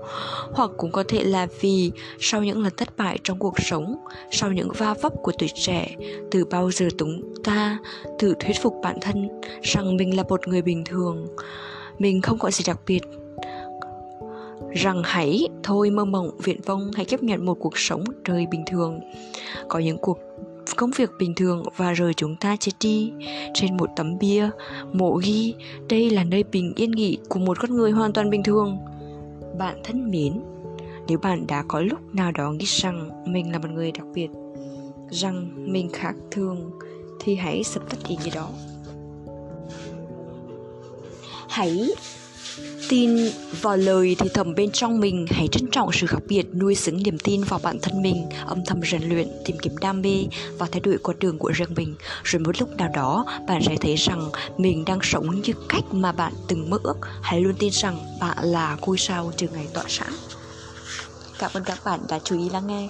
hoặc 0.53 0.71
cũng 0.77 0.93
có 0.93 1.05
thể 1.09 1.25
là 1.25 1.47
vì 1.61 1.91
sau 2.21 2.43
những 2.43 2.63
lần 2.63 2.73
thất 2.77 2.97
bại 2.97 3.19
trong 3.25 3.39
cuộc 3.39 3.55
sống, 3.61 3.97
sau 4.31 4.53
những 4.53 4.69
va 4.79 4.95
vấp 5.03 5.13
của 5.23 5.33
tuổi 5.39 5.49
trẻ, 5.55 5.97
từ 6.31 6.45
bao 6.45 6.71
giờ 6.71 6.89
chúng 6.99 7.35
ta, 7.45 7.79
tự 8.19 8.35
thuyết 8.41 8.63
phục 8.63 8.75
bản 8.83 8.97
thân 9.01 9.29
rằng 9.63 9.97
mình 9.97 10.17
là 10.17 10.23
một 10.29 10.49
người 10.49 10.63
bình 10.63 10.85
thường. 10.85 11.27
Mình 11.99 12.23
không 12.23 12.39
có 12.39 12.51
gì 12.51 12.65
đặc 12.67 12.81
biệt. 12.87 13.03
Rằng 14.73 15.03
hãy 15.05 15.49
thôi 15.63 15.91
mơ 15.91 16.05
mộng 16.05 16.31
viễn 16.39 16.61
vông, 16.65 16.91
hãy 16.95 17.05
chấp 17.05 17.23
nhận 17.23 17.45
một 17.45 17.55
cuộc 17.55 17.79
sống 17.79 18.05
trời 18.25 18.47
bình 18.51 18.65
thường. 18.71 19.01
Có 19.69 19.79
những 19.79 19.99
cuộc 19.99 20.19
công 20.77 20.91
việc 20.91 21.11
bình 21.19 21.35
thường 21.35 21.63
và 21.77 21.93
rồi 21.93 22.15
chúng 22.15 22.37
ta 22.37 22.57
chết 22.57 22.73
đi. 22.81 23.13
Trên 23.55 23.77
một 23.77 23.91
tấm 23.97 24.19
bia, 24.19 24.51
mộ 24.93 25.21
ghi, 25.25 25.55
đây 25.89 26.11
là 26.11 26.25
nơi 26.25 26.45
bình 26.53 26.73
yên 26.77 26.91
nghỉ 26.91 27.19
của 27.29 27.41
một 27.41 27.61
con 27.61 27.77
người 27.77 27.91
hoàn 27.91 28.13
toàn 28.13 28.31
bình 28.31 28.43
thường. 28.43 28.79
Bạn 29.59 29.81
thân 29.85 30.11
mến, 30.11 30.41
nếu 31.09 31.19
bạn 31.19 31.47
đã 31.47 31.65
có 31.69 31.81
lúc 31.81 32.15
nào 32.15 32.33
đó 32.33 32.53
nghĩ 32.53 32.65
rằng 32.67 33.11
mình 33.33 33.53
là 33.53 33.59
một 33.59 33.71
người 33.71 33.93
đặc 33.93 34.07
biệt, 34.15 34.29
rằng 35.11 35.51
mình 35.73 35.89
khác 35.93 36.15
thường, 36.31 36.71
thì 37.21 37.35
hãy 37.35 37.63
dập 37.65 37.91
tắt 37.91 37.99
ý 38.09 38.17
nghĩ 38.25 38.31
đó. 38.35 38.49
Hãy 41.49 41.89
tin 42.89 43.31
vào 43.61 43.77
lời 43.77 44.17
thì 44.19 44.29
thầm 44.35 44.55
bên 44.55 44.71
trong 44.73 45.01
mình. 45.01 45.27
Hãy 45.31 45.49
trân 45.49 45.71
trọng 45.73 45.93
sự 45.93 46.07
khác 46.07 46.19
biệt 46.29 46.47
nuôi 46.55 46.75
dưỡng 46.75 47.03
niềm 47.03 47.19
tin 47.19 47.45
vào 47.45 47.61
bản 47.63 47.79
thân 47.83 48.03
mình. 48.03 48.27
Âm 48.47 48.65
thầm 48.67 48.81
rèn 48.91 49.03
luyện 49.03 49.29
tìm 49.45 49.57
kiếm 49.63 49.77
đam 49.77 50.03
mê 50.03 50.25
và 50.59 50.67
thay 50.73 50.81
đổi 50.81 50.99
con 51.03 51.19
đường 51.19 51.39
của 51.39 51.53
riêng 51.55 51.75
mình. 51.77 51.95
Rồi 52.25 52.41
một 52.41 52.61
lúc 52.61 52.77
nào 52.77 52.89
đó 52.95 53.25
bạn 53.49 53.63
sẽ 53.67 53.77
thấy 53.81 53.95
rằng 53.95 54.31
mình 54.57 54.85
đang 54.85 54.99
sống 55.03 55.41
như 55.41 55.53
cách 55.69 55.85
mà 55.91 56.13
bạn 56.13 56.33
từng 56.49 56.71
mơ 56.71 56.79
ước. 56.83 56.97
Hãy 57.23 57.41
luôn 57.41 57.55
tin 57.59 57.73
rằng 57.73 57.99
bạn 58.21 58.39
là 58.41 58.77
ngôi 58.81 58.99
sao 58.99 59.33
từ 59.39 59.49
ngày 59.55 59.67
tỏa 59.75 59.85
sáng. 59.89 60.13
Cảm 61.39 61.51
ơn 61.55 61.65
các 61.65 61.79
bạn 61.85 62.01
đã 62.09 62.19
chú 62.25 62.39
ý 62.39 62.49
lắng 62.49 62.67
nghe. 62.67 62.89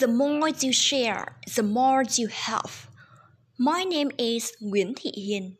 The 0.00 0.06
more 0.06 0.52
you 0.62 0.72
share, 0.72 1.24
the 1.56 1.62
more 1.62 2.04
you 2.18 2.28
have. 2.30 2.70
My 3.60 3.82
name 3.82 4.12
is 4.18 4.52
Nguyễn 4.60 4.94
Thị 4.94 5.10
Hiền. 5.16 5.56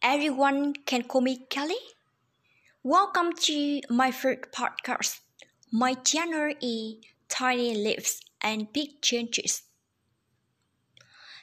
Everyone 0.00 0.72
can 0.86 1.02
call 1.02 1.20
me 1.20 1.46
Kelly. 1.50 1.76
Welcome 2.82 3.34
to 3.42 3.80
my 3.90 4.10
first 4.10 4.50
podcast. 4.52 5.20
My 5.70 5.92
channel 5.92 6.54
is 6.62 7.04
Tiny 7.28 7.74
Lives 7.74 8.22
and 8.40 8.72
Big 8.72 9.02
Changes. 9.02 9.64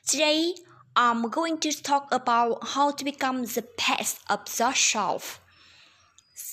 Today, 0.07 0.55
I'm 0.95 1.29
going 1.29 1.59
to 1.59 1.71
talk 1.83 2.07
about 2.11 2.69
how 2.69 2.89
to 2.89 3.05
become 3.05 3.43
the 3.43 3.67
best 3.77 4.21
of 4.31 4.39
yourself. 4.59 5.39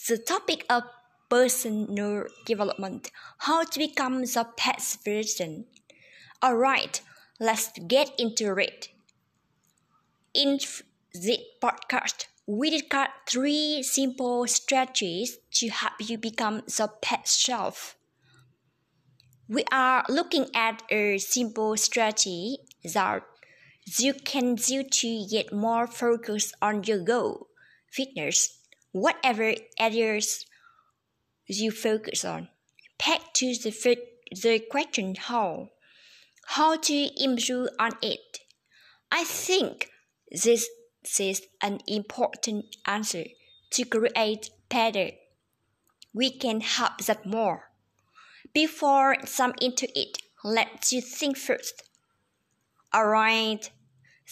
The 0.07 0.19
topic 0.19 0.67
of 0.69 0.83
personal 1.31 2.27
development, 2.45 3.11
how 3.39 3.65
to 3.65 3.79
become 3.79 4.21
the 4.21 4.47
best 4.59 5.03
version. 5.03 5.65
Alright, 6.45 7.01
let's 7.41 7.71
get 7.89 8.11
into 8.19 8.55
it. 8.59 8.91
In 10.37 10.59
this 11.15 11.39
podcast, 11.63 12.27
we 12.47 12.69
discuss 12.69 13.09
three 13.27 13.83
simple 13.83 14.47
strategies 14.47 15.39
to 15.53 15.71
help 15.71 15.95
you 15.99 16.19
become 16.19 16.57
the 16.67 16.91
best 17.01 17.43
self. 17.43 17.97
We 19.49 19.65
are 19.73 20.05
looking 20.11 20.49
at 20.55 20.83
a 20.91 21.17
simple 21.17 21.75
strategy 21.79 22.59
that 22.85 23.23
you 23.99 24.13
can 24.13 24.57
do 24.57 24.83
to 24.83 25.27
get 25.31 25.55
more 25.55 25.87
focus 25.87 26.53
on 26.61 26.85
your 26.85 26.99
goal, 26.99 27.47
fitness, 27.91 28.59
whatever 28.93 29.55
areas 29.81 30.45
you 31.47 31.71
focus 31.71 32.27
on. 32.27 32.49
Back 32.99 33.33
to 33.37 33.55
the, 33.55 33.97
the 34.43 34.59
question 34.71 35.15
how. 35.15 35.71
How 36.49 36.77
to 36.77 37.25
improve 37.25 37.71
on 37.79 37.93
it? 38.03 38.41
I 39.11 39.25
think 39.25 39.93
this 40.31 40.69
is 41.19 41.43
an 41.63 41.81
important 41.87 42.77
answer 42.87 43.25
to 43.71 43.85
create 43.85 44.51
better. 44.69 45.11
We 46.13 46.31
can 46.31 46.61
help 46.61 46.99
that 47.07 47.27
more. 47.27 47.71
Before 48.53 49.17
some 49.25 49.55
into 49.61 49.89
it, 49.99 50.19
let 50.43 50.91
you 50.91 51.01
think 51.01 51.37
first. 51.37 51.83
Alright, 52.95 53.71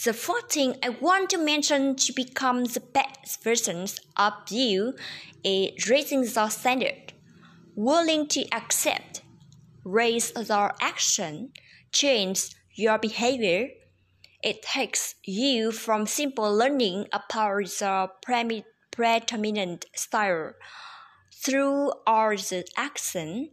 the 0.05 0.13
fourth 0.13 0.53
thing 0.53 0.77
I 0.83 0.89
want 0.89 1.31
to 1.31 1.39
mention 1.39 1.95
to 1.97 2.13
become 2.13 2.65
the 2.65 2.81
best 2.81 3.45
versions 3.45 4.01
of 4.17 4.33
you 4.51 4.95
is 5.45 5.89
raising 5.89 6.23
the 6.23 6.49
standard, 6.49 7.13
willing 7.77 8.27
to 8.29 8.45
accept, 8.53 9.23
raise 9.85 10.33
the 10.33 10.75
action, 10.81 11.53
change 11.93 12.51
your 12.75 12.99
behavior 12.99 13.69
it 14.45 14.63
takes 14.63 15.15
you 15.25 15.73
from 15.73 16.07
simple 16.07 16.55
learning 16.55 17.09
about 17.13 17.65
the 17.65 18.65
predominant 18.93 19.87
style 19.95 20.53
through 21.33 21.93
all 22.07 22.31
the 22.37 22.65
action 22.77 23.49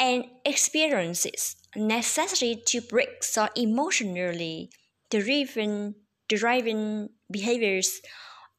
and 0.00 0.24
experiences 0.44 1.56
necessary 1.76 2.60
to 2.66 2.80
break 2.80 3.20
the 3.20 3.48
emotionally 3.54 4.70
driven, 5.08 5.94
driven 6.28 7.10
behaviors 7.30 8.00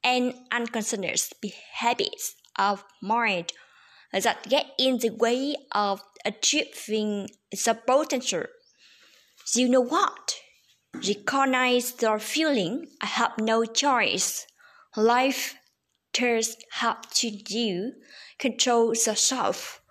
and 0.03 0.33
unconscious 0.51 1.33
habits 1.73 2.35
of 2.57 2.85
mind 3.01 3.51
that 4.13 4.47
get 4.47 4.67
in 4.79 4.97
the 4.99 5.09
way 5.09 5.55
of 5.73 6.01
achieving 6.25 7.27
the 7.51 7.77
potential. 7.85 8.45
You 9.55 9.67
know 9.67 9.81
what? 9.81 10.42
Recognize 10.95 12.01
your 12.01 12.19
feeling. 12.19 12.87
I 13.01 13.07
have 13.07 13.37
no 13.39 13.65
choice. 13.65 14.45
Life 14.95 15.55
does 16.13 16.57
have 16.71 17.09
to 17.15 17.31
do. 17.31 17.93
Control 18.37 18.93
yourself. 18.93 19.81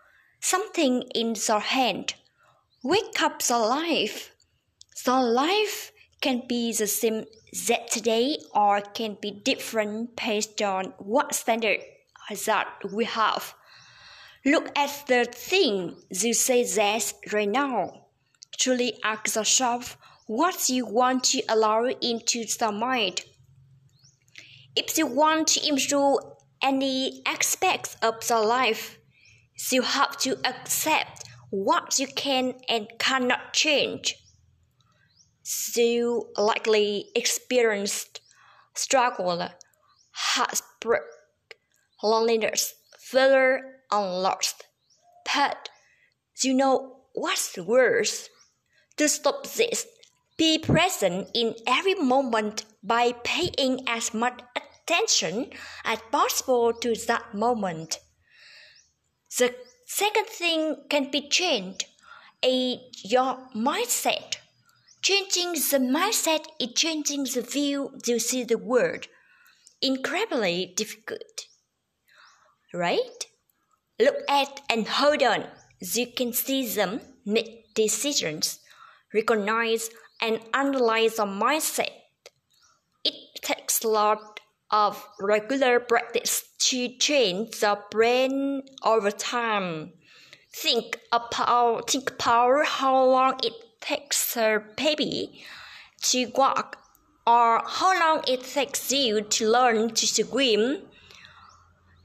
Something 0.40 1.02
in 1.14 1.34
your 1.48 1.60
hand. 1.60 2.14
Wake 2.82 3.20
up 3.20 3.42
the 3.42 3.58
life. 3.58 4.32
The 5.04 5.20
life 5.20 5.92
can 6.20 6.42
be 6.48 6.72
the 6.72 6.86
same 6.86 7.24
that 7.66 7.90
today 7.90 8.38
or 8.54 8.80
can 8.80 9.18
be 9.20 9.30
different 9.30 10.16
based 10.16 10.62
on 10.62 10.94
what 10.98 11.34
standard 11.34 11.80
that 12.46 12.68
we 12.92 13.04
have. 13.04 13.54
Look 14.44 14.70
at 14.76 15.04
the 15.06 15.24
thing 15.24 15.96
you 16.10 16.32
say 16.32 16.64
that 16.64 17.12
right 17.32 17.48
now. 17.48 18.06
Truly 18.58 18.98
ask 19.04 19.34
yourself 19.34 19.96
what 20.32 20.70
you 20.70 20.86
want 20.86 21.24
to 21.24 21.42
allow 21.46 21.84
into 21.84 22.42
the 22.58 22.72
mind. 22.72 23.20
If 24.74 24.96
you 24.96 25.06
want 25.06 25.48
to 25.48 25.68
improve 25.68 26.20
any 26.62 27.22
aspects 27.26 27.98
of 28.00 28.26
the 28.26 28.40
life, 28.40 28.98
you 29.70 29.82
have 29.82 30.16
to 30.18 30.38
accept 30.46 31.24
what 31.50 31.98
you 31.98 32.06
can 32.06 32.54
and 32.66 32.88
cannot 32.98 33.52
change. 33.52 34.14
You 35.76 36.30
likely 36.38 37.10
experienced 37.14 38.22
struggle, 38.74 39.50
heartbreak, 40.12 41.02
loneliness, 42.02 42.72
failure, 42.98 43.60
and 43.90 44.22
loss. 44.22 44.54
But 45.34 45.68
you 46.42 46.54
know 46.54 47.02
what's 47.12 47.58
worse? 47.58 48.30
To 48.96 49.08
stop 49.08 49.46
this, 49.46 49.86
be 50.36 50.58
present 50.58 51.28
in 51.34 51.54
every 51.66 51.94
moment 51.94 52.64
by 52.82 53.12
paying 53.24 53.80
as 53.86 54.12
much 54.14 54.40
attention 54.56 55.50
as 55.84 55.98
possible 56.10 56.72
to 56.72 56.94
that 57.06 57.34
moment. 57.34 57.98
The 59.38 59.54
second 59.86 60.26
thing 60.26 60.84
can 60.88 61.10
be 61.10 61.28
changed 61.28 61.86
a 62.44 62.80
your 63.04 63.38
mindset. 63.54 64.36
Changing 65.00 65.52
the 65.52 65.78
mindset 65.78 66.46
is 66.60 66.74
changing 66.74 67.24
the 67.24 67.42
view 67.42 67.98
you 68.06 68.18
see 68.18 68.44
the 68.44 68.58
world. 68.58 69.06
Incredibly 69.80 70.72
difficult. 70.76 71.46
Right? 72.72 73.26
Look 74.00 74.16
at 74.28 74.60
and 74.70 74.86
hold 74.86 75.22
on. 75.22 75.44
You 75.80 76.06
can 76.06 76.32
see 76.32 76.66
them 76.66 77.00
make 77.24 77.74
decisions, 77.74 78.60
recognize 79.12 79.90
and 80.22 80.40
analyze 80.54 81.18
a 81.18 81.24
mindset. 81.24 81.90
It 83.04 83.14
takes 83.42 83.84
a 83.84 83.88
lot 83.88 84.40
of 84.70 85.06
regular 85.20 85.80
practice 85.80 86.44
to 86.70 86.88
change 86.96 87.60
the 87.60 87.78
brain 87.90 88.62
over 88.84 89.10
time. 89.10 89.92
think 90.54 90.98
about 91.12 91.90
think 91.90 92.10
about 92.10 92.66
how 92.66 93.04
long 93.04 93.40
it 93.42 93.54
takes 93.80 94.36
a 94.36 94.62
baby 94.76 95.42
to 96.02 96.30
walk 96.36 96.76
or 97.26 97.62
how 97.66 97.98
long 97.98 98.22
it 98.28 98.44
takes 98.44 98.92
you 98.92 99.22
to 99.22 99.48
learn 99.48 99.90
to 99.90 100.06
swim. 100.06 100.82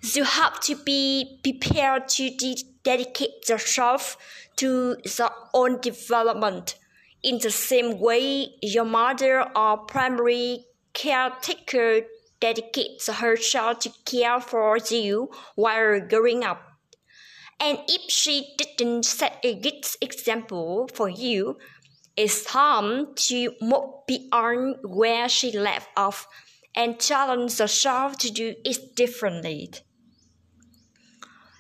You 0.02 0.24
have 0.24 0.60
to 0.62 0.76
be 0.76 1.40
prepared 1.44 2.08
to 2.10 2.30
de- 2.30 2.64
dedicate 2.84 3.50
yourself 3.50 4.16
to 4.58 4.96
your 5.18 5.32
own 5.54 5.82
development. 5.82 6.76
In 7.28 7.40
the 7.40 7.52
same 7.52 8.00
way, 8.00 8.54
your 8.62 8.86
mother 8.86 9.44
or 9.54 9.80
primary 9.80 10.64
caretaker 10.94 12.04
dedicates 12.40 13.08
herself 13.08 13.80
to 13.80 13.92
care 14.06 14.40
for 14.40 14.78
you 14.78 15.30
while 15.56 16.00
growing 16.00 16.46
up. 16.46 16.62
And 17.60 17.80
if 17.90 18.10
she 18.10 18.56
didn't 18.58 19.04
set 19.04 19.42
a 19.44 19.60
good 19.60 19.86
example 20.00 20.90
for 20.94 21.10
you, 21.10 21.58
it's 22.16 22.46
time 22.46 23.14
to 23.28 23.52
move 23.60 24.08
beyond 24.08 24.78
where 24.84 25.28
she 25.28 25.52
left 25.52 25.90
off 25.98 26.30
and 26.74 26.98
challenge 26.98 27.60
yourself 27.60 28.18
to 28.20 28.32
do 28.32 28.56
it 28.64 28.96
differently. 28.96 29.74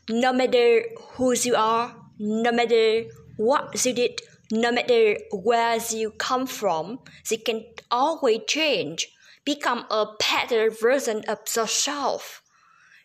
No 0.09 0.31
matter 0.31 0.83
who 1.15 1.33
you 1.33 1.55
are, 1.57 1.93
no 2.19 2.53
matter 2.53 3.03
what 3.35 3.85
you 3.85 3.91
did, 3.91 4.21
no 4.51 4.71
matter 4.71 5.17
where 5.31 5.77
you 5.91 6.11
come 6.11 6.47
from, 6.47 6.99
you 7.29 7.37
can 7.37 7.65
always 7.91 8.41
change, 8.47 9.09
become 9.43 9.85
a 9.89 10.05
better 10.19 10.69
version 10.69 11.23
of 11.27 11.39
yourself. 11.55 12.41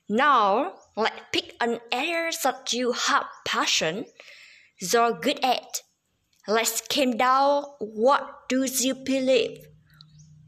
Now, 0.09 0.75
let's 0.97 1.23
pick 1.33 1.55
an 1.61 1.81
area 1.91 2.33
that 2.45 2.73
you 2.73 2.93
have 2.93 3.27
passion, 3.45 4.05
you're 4.79 5.13
good 5.13 5.41
at. 5.45 5.83
Let's 6.49 6.81
came 6.81 7.17
down 7.17 7.65
what 7.79 8.49
do 8.49 8.65
you 8.65 8.95
believe? 8.95 9.59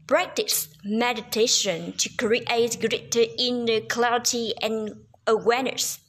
Practice 0.07 0.67
meditation 0.83 1.93
to 1.93 2.09
create 2.17 2.77
greater 2.79 3.23
inner 3.39 3.79
clarity 3.79 4.53
and 4.61 4.91
awareness. 5.25 5.99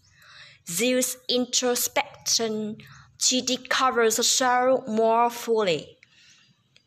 Use 0.67 1.17
introspection 1.29 2.79
to 3.19 3.41
discover 3.41 4.05
yourself 4.05 4.87
more 4.87 5.31
fully. 5.31 5.99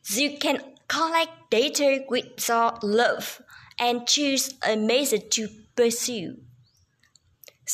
You 0.09 0.37
can 0.37 0.61
collect 0.87 1.51
data 1.51 2.03
with 2.07 2.47
your 2.47 2.77
love 2.81 3.41
and 3.79 4.07
choose 4.07 4.53
a 4.67 4.75
method 4.75 5.31
to 5.31 5.47
pursue. 5.75 6.37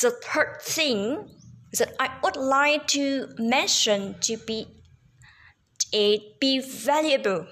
The 0.01 0.12
third 0.12 0.62
thing 0.62 1.29
that 1.77 1.93
I 2.00 2.12
would 2.24 2.35
like 2.35 2.88
to 2.88 3.29
mention 3.38 4.15
to 4.21 4.38
be 4.38 4.67
it 5.91 6.39
be 6.39 6.59
valuable. 6.59 7.47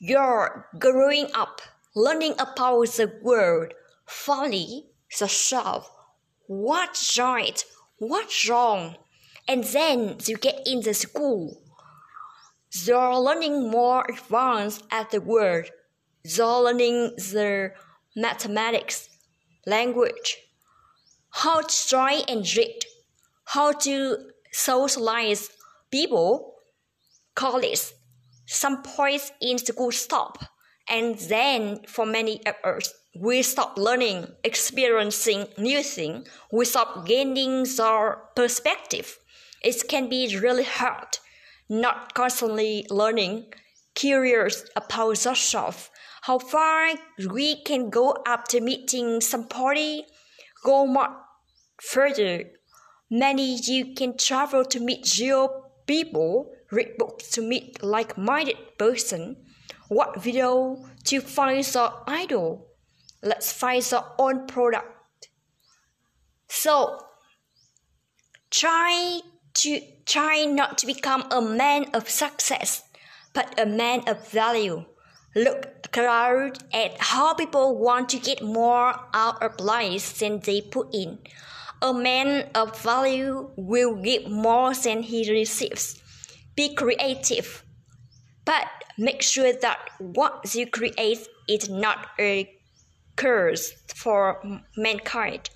You're 0.00 0.68
growing 0.78 1.28
up, 1.34 1.60
learning 1.94 2.34
about 2.38 2.88
the 2.88 3.12
world, 3.22 3.74
folly, 4.06 4.86
yourself, 5.20 5.90
what's 6.46 7.18
right, 7.18 7.64
what's 7.98 8.48
wrong, 8.48 8.96
and 9.48 9.64
then 9.64 10.16
you 10.26 10.36
get 10.36 10.60
in 10.66 10.82
the 10.82 10.94
school. 10.94 11.60
They're 12.84 13.16
learning 13.16 13.70
more 13.70 14.04
advanced 14.08 14.84
at 14.90 15.10
the 15.10 15.20
world. 15.20 15.70
They're 16.22 16.46
learning 16.46 17.16
the 17.16 17.72
mathematics, 18.14 19.08
language, 19.66 20.36
how 21.30 21.62
to 21.62 21.96
write 21.96 22.24
and 22.28 22.44
read, 22.56 22.84
how 23.44 23.72
to 23.72 24.18
socialize 24.52 25.50
people, 25.90 26.54
colleagues, 27.34 27.94
some 28.46 28.82
points 28.82 29.32
in 29.40 29.58
school 29.58 29.92
stop, 29.92 30.44
and 30.88 31.18
then 31.18 31.80
for 31.86 32.06
many 32.06 32.40
us, 32.64 32.92
we 33.14 33.42
stop 33.42 33.78
learning, 33.78 34.26
experiencing 34.44 35.46
new 35.58 35.82
things, 35.82 36.28
we 36.52 36.64
stop 36.64 37.06
gaining 37.06 37.66
our 37.80 38.22
perspective. 38.34 39.18
It 39.62 39.88
can 39.88 40.08
be 40.08 40.36
really 40.36 40.64
hard, 40.64 41.18
not 41.68 42.14
constantly 42.14 42.86
learning, 42.90 43.52
curious 43.94 44.64
about 44.76 45.24
yourself, 45.24 45.90
how 46.22 46.38
far 46.38 46.90
we 47.30 47.62
can 47.62 47.90
go 47.90 48.16
after 48.26 48.60
meeting 48.60 49.20
somebody, 49.20 50.06
go 50.64 50.86
more 50.86 51.16
further. 51.80 52.44
Many 53.10 53.58
you 53.62 53.94
can 53.94 54.16
travel 54.16 54.64
to 54.66 54.80
meet 54.80 55.18
real 55.18 55.72
people, 55.86 56.52
read 56.70 56.96
books 56.98 57.30
to 57.30 57.42
meet 57.42 57.82
like-minded 57.82 58.78
person, 58.78 59.36
watch 59.90 60.20
video 60.20 60.84
to 61.04 61.20
find 61.20 61.74
your 61.74 62.02
idol. 62.06 62.68
Let's 63.22 63.50
find 63.50 63.82
your 63.90 64.04
own 64.18 64.46
product. 64.46 65.30
So, 66.46 67.00
try 68.50 69.20
to 69.58 69.80
try 70.06 70.44
not 70.44 70.78
to 70.78 70.86
become 70.86 71.24
a 71.30 71.40
man 71.40 71.86
of 71.92 72.08
success, 72.08 72.82
but 73.34 73.58
a 73.60 73.66
man 73.66 74.08
of 74.08 74.28
value. 74.28 74.84
Look 75.34 75.96
around 75.96 76.64
at 76.72 76.96
how 76.98 77.34
people 77.34 77.78
want 77.78 78.08
to 78.10 78.18
get 78.18 78.42
more 78.42 78.94
out 79.12 79.42
of 79.42 79.60
life 79.60 80.18
than 80.18 80.40
they 80.40 80.60
put 80.60 80.94
in. 80.94 81.18
A 81.82 81.92
man 81.92 82.50
of 82.54 82.80
value 82.80 83.50
will 83.56 83.94
give 83.96 84.28
more 84.28 84.74
than 84.74 85.02
he 85.02 85.30
receives. 85.30 86.02
Be 86.56 86.74
creative, 86.74 87.64
but 88.44 88.66
make 88.96 89.22
sure 89.22 89.52
that 89.52 89.78
what 89.98 90.54
you 90.54 90.66
create 90.66 91.28
is 91.48 91.68
not 91.68 92.08
a 92.18 92.52
curse 93.14 93.72
for 93.94 94.40
mankind. 94.76 95.50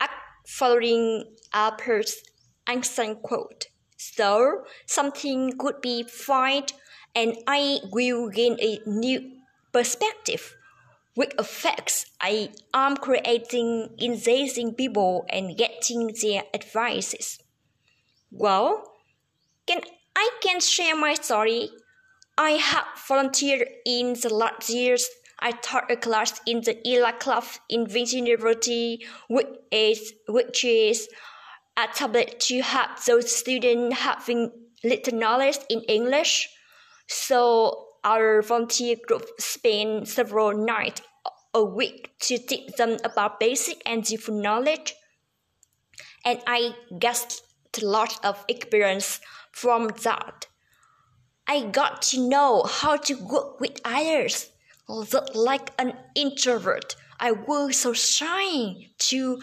Act 0.00 0.14
following 0.46 1.24
Albert 1.52 2.10
Einstein 2.70 3.16
quote. 3.16 3.66
So 3.96 4.64
something 4.86 5.58
could 5.58 5.80
be 5.80 6.04
fine 6.04 6.66
and 7.14 7.36
I 7.46 7.80
will 7.92 8.28
gain 8.30 8.56
a 8.60 8.78
new 8.86 9.18
perspective 9.72 10.56
which 11.14 11.32
affects 11.38 12.06
I 12.20 12.50
am 12.72 12.96
creating 12.96 13.90
engaging 14.00 14.74
people 14.74 15.26
and 15.28 15.56
getting 15.56 16.14
their 16.22 16.44
advices. 16.54 17.40
Well, 18.30 18.84
can 19.66 19.80
I 20.14 20.30
can 20.40 20.60
share 20.60 20.96
my 20.96 21.14
story. 21.14 21.70
I 22.38 22.52
have 22.52 22.86
volunteered 23.08 23.68
in 23.84 24.14
the 24.14 24.32
last 24.32 24.70
years. 24.70 25.08
I 25.40 25.52
taught 25.52 25.90
a 25.90 25.96
class 25.96 26.40
in 26.46 26.60
the 26.60 26.76
ELA 26.86 27.14
club 27.14 27.44
in 27.68 27.86
Vinci 27.86 28.18
University, 28.18 29.06
which 29.28 29.48
is, 29.70 30.12
which 30.28 30.64
is 30.64 31.08
a 31.76 31.86
tablet 31.92 32.40
to 32.40 32.60
help 32.60 33.02
those 33.04 33.34
students 33.34 34.00
having 34.00 34.50
little 34.84 35.18
knowledge 35.18 35.58
in 35.68 35.80
English. 35.82 36.48
So 37.06 37.86
our 38.04 38.42
volunteer 38.42 38.96
group 39.06 39.26
spent 39.38 40.08
several 40.08 40.52
nights 40.52 41.02
a 41.52 41.64
week 41.64 42.10
to 42.20 42.38
teach 42.38 42.72
them 42.76 42.96
about 43.04 43.40
basic 43.40 43.82
and 43.84 44.08
useful 44.08 44.40
knowledge. 44.40 44.94
And 46.24 46.40
I 46.46 46.74
got 46.98 47.40
a 47.80 47.84
lot 47.84 48.24
of 48.24 48.44
experience 48.48 49.20
from 49.52 49.90
that. 50.02 50.46
I 51.46 51.62
got 51.62 52.02
to 52.02 52.28
know 52.28 52.62
how 52.62 52.96
to 52.96 53.14
work 53.14 53.60
with 53.60 53.80
others. 53.84 54.50
Like 55.34 55.70
an 55.78 55.94
introvert, 56.14 56.96
I 57.18 57.32
was 57.32 57.76
so 57.76 57.92
shy 57.92 58.88
to 58.98 59.40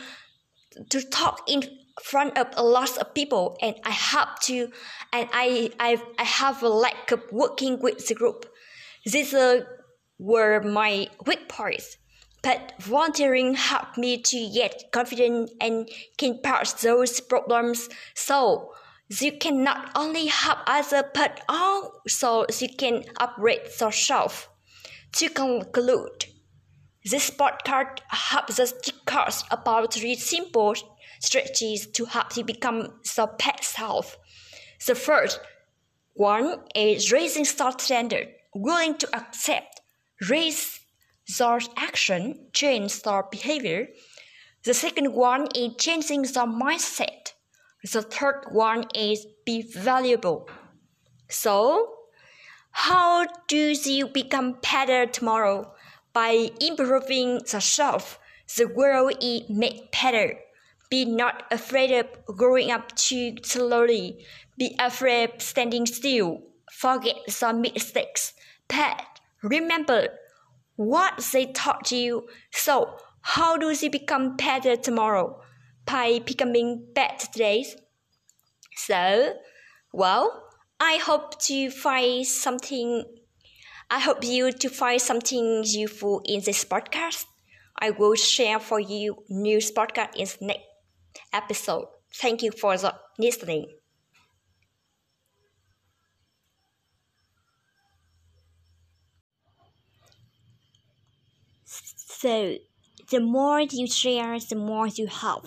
to 0.89 1.01
talk 1.01 1.43
in 1.47 1.63
front 2.03 2.37
of 2.37 2.47
a 2.55 2.63
lot 2.63 2.97
of 2.97 3.13
people, 3.13 3.57
and 3.61 3.75
I 3.83 3.91
have 3.91 4.39
to, 4.41 4.71
and 5.13 5.29
I 5.33 5.71
I 5.79 6.01
I 6.17 6.23
have 6.23 6.63
a 6.63 6.69
lack 6.69 7.11
of 7.11 7.21
working 7.31 7.79
with 7.79 8.07
the 8.07 8.15
group. 8.15 8.45
These 9.05 9.33
were 10.19 10.61
my 10.61 11.07
weak 11.25 11.47
points. 11.47 11.97
But 12.43 12.73
volunteering 12.79 13.55
helped 13.55 13.97
me 13.97 14.21
to 14.21 14.49
get 14.53 14.91
confident 14.91 15.51
and 15.59 15.89
can 16.17 16.39
pass 16.41 16.73
those 16.73 17.19
problems 17.19 17.89
so 18.15 18.73
you 19.09 19.37
can 19.37 19.63
not 19.63 19.91
only 19.95 20.27
help 20.27 20.59
others 20.67 21.03
but 21.13 21.41
also 21.49 22.45
you 22.59 22.69
can 22.69 23.03
upgrade 23.19 23.61
yourself. 23.81 24.49
To 25.13 25.29
conclude, 25.29 26.25
this 27.03 27.31
podcast 27.31 27.99
helps 28.07 28.59
us 28.59 28.71
discuss 28.73 29.43
about 29.49 29.93
three 29.93 30.15
simple 30.15 30.75
strategies 31.19 31.87
to 31.87 32.05
help 32.05 32.35
you 32.37 32.43
become 32.43 32.93
your 33.17 33.27
pet 33.27 33.63
self. 33.63 34.17
The 34.85 34.95
first 34.95 35.39
one 36.13 36.59
is 36.75 37.11
raising 37.11 37.45
start 37.45 37.81
standard, 37.81 38.29
willing 38.53 38.97
to 38.97 39.15
accept, 39.15 39.81
raise 40.29 40.79
your 41.37 41.59
action, 41.75 42.47
change 42.53 43.01
your 43.05 43.27
behavior. 43.29 43.87
The 44.63 44.73
second 44.73 45.13
one 45.13 45.47
is 45.55 45.75
changing 45.77 46.23
the 46.23 46.45
mindset. 46.45 47.33
The 47.91 48.01
third 48.01 48.45
one 48.51 48.85
is 48.95 49.25
be 49.45 49.61
valuable. 49.61 50.49
So, 51.29 51.93
how 52.71 53.25
do 53.47 53.73
you 53.85 54.07
become 54.07 54.57
better 54.61 55.05
tomorrow? 55.05 55.73
By 56.13 56.49
improving 56.59 57.39
the 57.51 57.59
self, 57.59 58.19
the 58.57 58.67
world 58.67 59.13
is 59.21 59.49
made 59.49 59.89
better. 59.91 60.39
Be 60.89 61.05
not 61.05 61.43
afraid 61.51 61.91
of 61.91 62.37
growing 62.37 62.71
up 62.71 62.95
too 62.95 63.35
slowly. 63.43 64.25
Be 64.57 64.75
afraid 64.79 65.31
of 65.31 65.41
standing 65.41 65.85
still. 65.85 66.41
Forget 66.71 67.15
some 67.27 67.61
mistakes. 67.61 68.33
But 68.67 69.03
remember 69.43 70.09
what 70.75 71.17
they 71.33 71.47
taught 71.47 71.91
you. 71.91 72.27
So, 72.51 72.95
how 73.21 73.57
do 73.57 73.69
you 73.71 73.89
become 73.89 74.37
better 74.37 74.77
tomorrow? 74.77 75.41
By 75.85 76.19
becoming 76.19 76.87
better 76.93 77.27
today. 77.27 77.65
So, 78.75 79.33
well, 79.91 80.43
I 80.79 80.97
hope 80.97 81.39
to 81.43 81.71
find 81.71 82.25
something. 82.25 83.03
I 83.89 83.99
hope 83.99 84.23
you 84.23 84.51
to 84.51 84.69
find 84.69 85.01
something 85.01 85.63
useful 85.65 86.21
in 86.25 86.41
this 86.41 86.63
podcast. 86.63 87.25
I 87.79 87.91
will 87.91 88.15
share 88.15 88.59
for 88.59 88.79
you 88.79 89.23
new 89.29 89.57
podcast 89.57 90.15
in 90.15 90.27
next 90.47 90.66
episode. 91.37 91.87
Thank 92.21 92.41
you 92.43 92.51
for 92.51 92.77
the 92.77 92.93
listening. 93.19 93.67
So, 101.65 102.57
the 103.11 103.19
more 103.19 103.61
you 103.61 103.87
share, 103.87 104.39
the 104.39 104.55
more 104.55 104.87
you 104.87 105.07
help. 105.07 105.45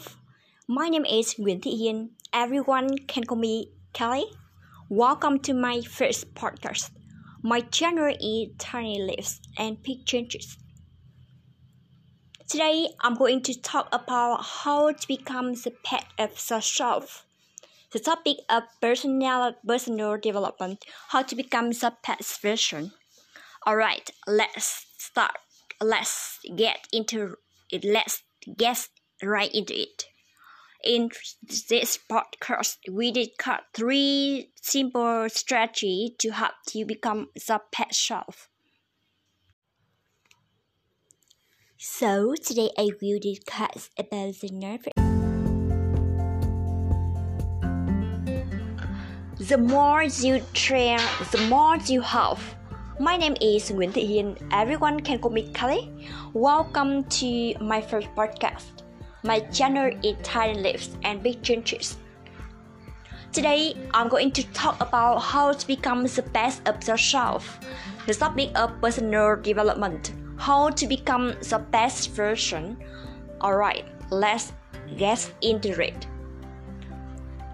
My 0.69 0.89
name 0.89 1.05
is 1.05 1.35
Nguyễn 1.35 1.61
Thị 1.61 1.73
Hiên. 1.81 2.09
Everyone 2.33 2.89
can 3.09 3.25
call 3.25 3.39
me 3.39 3.67
Kelly. 3.93 4.27
Welcome 4.89 5.39
to 5.41 5.55
my 5.55 5.81
first 5.83 6.35
podcast. 6.35 6.91
My 7.43 7.61
channel 7.61 8.15
is 8.21 8.51
Tiny 8.59 9.03
Lives 9.03 9.41
and 9.59 9.79
Changes. 10.07 10.57
Today, 12.51 12.89
I'm 13.01 13.15
going 13.15 13.43
to 13.43 13.55
talk 13.55 13.89
about 13.93 14.43
how 14.43 14.91
to 14.91 15.07
become 15.07 15.55
the 15.55 15.73
pet 15.85 16.07
of 16.19 16.31
yourself. 16.51 17.25
The 17.93 18.01
topic 18.01 18.39
of 18.49 18.65
personal, 18.81 19.55
personal 19.65 20.17
development, 20.17 20.85
how 21.11 21.23
to 21.23 21.37
become 21.37 21.71
the 21.71 21.95
pet 22.03 22.25
version. 22.43 22.91
Alright, 23.65 24.11
let's 24.27 24.87
start. 24.99 25.39
Let's 25.81 26.41
get 26.57 26.89
into 26.93 27.37
it. 27.71 27.85
Let's 27.85 28.25
get 28.57 28.89
right 29.23 29.55
into 29.55 29.83
it. 29.83 30.07
In 30.83 31.11
this 31.69 32.01
podcast, 32.11 32.79
we 32.91 33.13
did 33.13 33.39
cut 33.39 33.63
three 33.73 34.51
simple 34.61 35.29
strategies 35.29 36.17
to 36.19 36.31
help 36.31 36.55
you 36.73 36.85
become 36.85 37.29
the 37.47 37.61
pet 37.71 37.95
self. 37.95 38.50
So 41.83 42.35
today 42.35 42.69
I 42.77 42.91
will 43.01 43.19
discuss 43.19 43.89
about 43.99 44.35
the 44.41 44.51
nerve. 44.53 44.85
The 49.39 49.57
more 49.57 50.03
you 50.03 50.43
train, 50.53 51.01
the 51.33 51.41
more 51.49 51.79
you 51.87 52.03
have. 52.03 52.39
My 53.01 53.17
name 53.17 53.35
is 53.41 53.71
Nguyễn 53.71 53.93
Thị 53.93 54.05
Hiên. 54.05 54.37
Everyone 54.53 55.01
can 55.01 55.19
call 55.21 55.33
me 55.33 55.49
Kelly. 55.55 55.89
Welcome 56.35 57.05
to 57.05 57.55
my 57.65 57.81
first 57.81 58.09
podcast. 58.15 58.85
My 59.25 59.41
channel 59.49 59.91
is 60.03 60.17
Tiny 60.23 60.61
Lives 60.61 60.91
and 61.03 61.23
Big 61.23 61.43
Changes. 61.43 61.97
Today, 63.33 63.75
I'm 63.95 64.09
going 64.09 64.33
to 64.33 64.45
talk 64.53 64.77
about 64.83 65.21
how 65.21 65.53
to 65.53 65.67
become 65.67 66.03
the 66.03 66.29
best 66.35 66.61
of 66.69 66.87
yourself. 66.87 67.59
The 68.07 68.13
topic 68.13 68.51
of 68.55 68.79
personal 68.83 69.37
development 69.41 70.20
how 70.41 70.71
to 70.71 70.87
become 70.87 71.35
the 71.51 71.59
best 71.71 72.11
version. 72.13 72.75
Alright, 73.43 73.85
let's 74.11 74.55
get 74.97 75.31
into 75.43 75.79
it. 75.79 76.07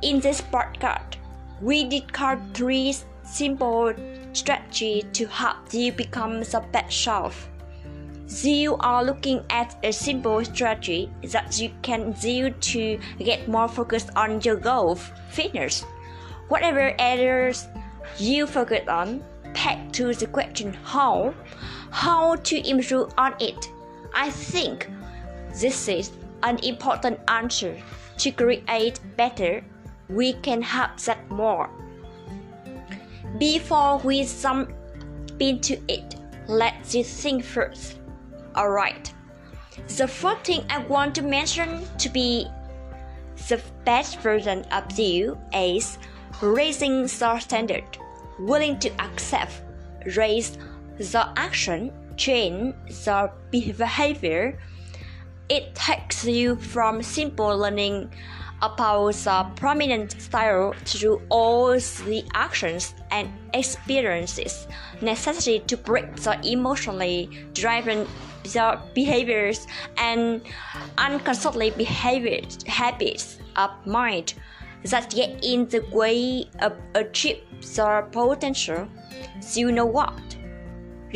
In 0.02 0.20
this 0.20 0.40
podcast, 0.40 1.16
we 1.60 1.88
discuss 1.88 2.38
three 2.54 2.94
simple 3.24 3.92
strategies 4.32 5.04
to 5.14 5.26
help 5.26 5.74
you 5.74 5.90
become 5.90 6.40
the 6.40 6.64
best 6.70 7.02
self. 7.02 7.48
You 8.28 8.76
are 8.76 9.02
looking 9.02 9.42
at 9.50 9.76
a 9.82 9.92
simple 9.92 10.44
strategy 10.44 11.10
that 11.32 11.58
you 11.58 11.70
can 11.82 12.14
use 12.22 12.54
to 12.72 13.00
get 13.18 13.48
more 13.48 13.66
focused 13.66 14.10
on 14.14 14.40
your 14.42 14.56
goal, 14.56 14.94
fitness. 15.30 15.82
Whatever 16.48 16.94
areas 17.00 17.66
you 18.18 18.46
focus 18.46 18.86
on, 18.86 19.24
back 19.54 19.92
to 19.92 20.14
the 20.14 20.26
question 20.26 20.72
how 20.84 21.34
how 21.96 22.36
to 22.36 22.56
improve 22.68 23.10
on 23.16 23.34
it. 23.40 23.70
I 24.14 24.28
think 24.28 24.90
this 25.58 25.88
is 25.88 26.10
an 26.42 26.58
important 26.58 27.18
answer. 27.26 27.74
To 28.18 28.30
create 28.30 29.00
better, 29.16 29.64
we 30.10 30.34
can 30.34 30.60
have 30.60 31.02
that 31.06 31.30
more. 31.30 31.70
Before 33.38 33.96
we 34.04 34.26
jump 34.26 34.72
into 35.40 35.80
it, 35.88 36.16
let's 36.46 36.92
think 36.92 37.42
first. 37.42 37.98
Alright. 38.54 39.14
The 39.96 40.06
first 40.06 40.44
thing 40.44 40.66
I 40.68 40.80
want 40.80 41.14
to 41.14 41.22
mention 41.22 41.80
to 41.96 42.10
be 42.10 42.46
the 43.48 43.58
best 43.86 44.20
version 44.20 44.66
of 44.70 44.98
you 44.98 45.38
is 45.54 45.96
raising 46.42 47.04
the 47.04 47.38
standard, 47.38 47.84
willing 48.38 48.78
to 48.80 48.90
accept, 49.00 49.62
raise 50.14 50.58
the 50.98 51.28
action 51.36 51.92
change 52.16 52.74
the 53.04 53.30
behavior. 53.50 54.58
It 55.48 55.74
takes 55.74 56.24
you 56.24 56.56
from 56.56 57.02
simple 57.02 57.56
learning 57.56 58.10
about 58.62 59.12
the 59.12 59.46
prominent 59.54 60.20
style 60.20 60.74
through 60.84 61.20
all 61.28 61.72
the 61.72 62.24
actions 62.34 62.94
and 63.10 63.28
experiences 63.52 64.66
necessary 65.02 65.58
to 65.66 65.76
break 65.76 66.16
the 66.16 66.40
emotionally 66.42 67.28
driven 67.52 68.06
behaviors 68.94 69.66
and 69.98 70.40
unconsciously 70.98 71.70
behaviors 71.70 72.62
habits 72.66 73.38
of 73.56 73.70
mind 73.86 74.34
that 74.84 75.10
get 75.10 75.44
in 75.44 75.68
the 75.68 75.80
way 75.92 76.48
of 76.60 76.72
achieve 76.94 77.42
the 77.60 78.06
potential. 78.12 78.88
So 79.40 79.60
you 79.60 79.72
know 79.72 79.86
what? 79.86 80.35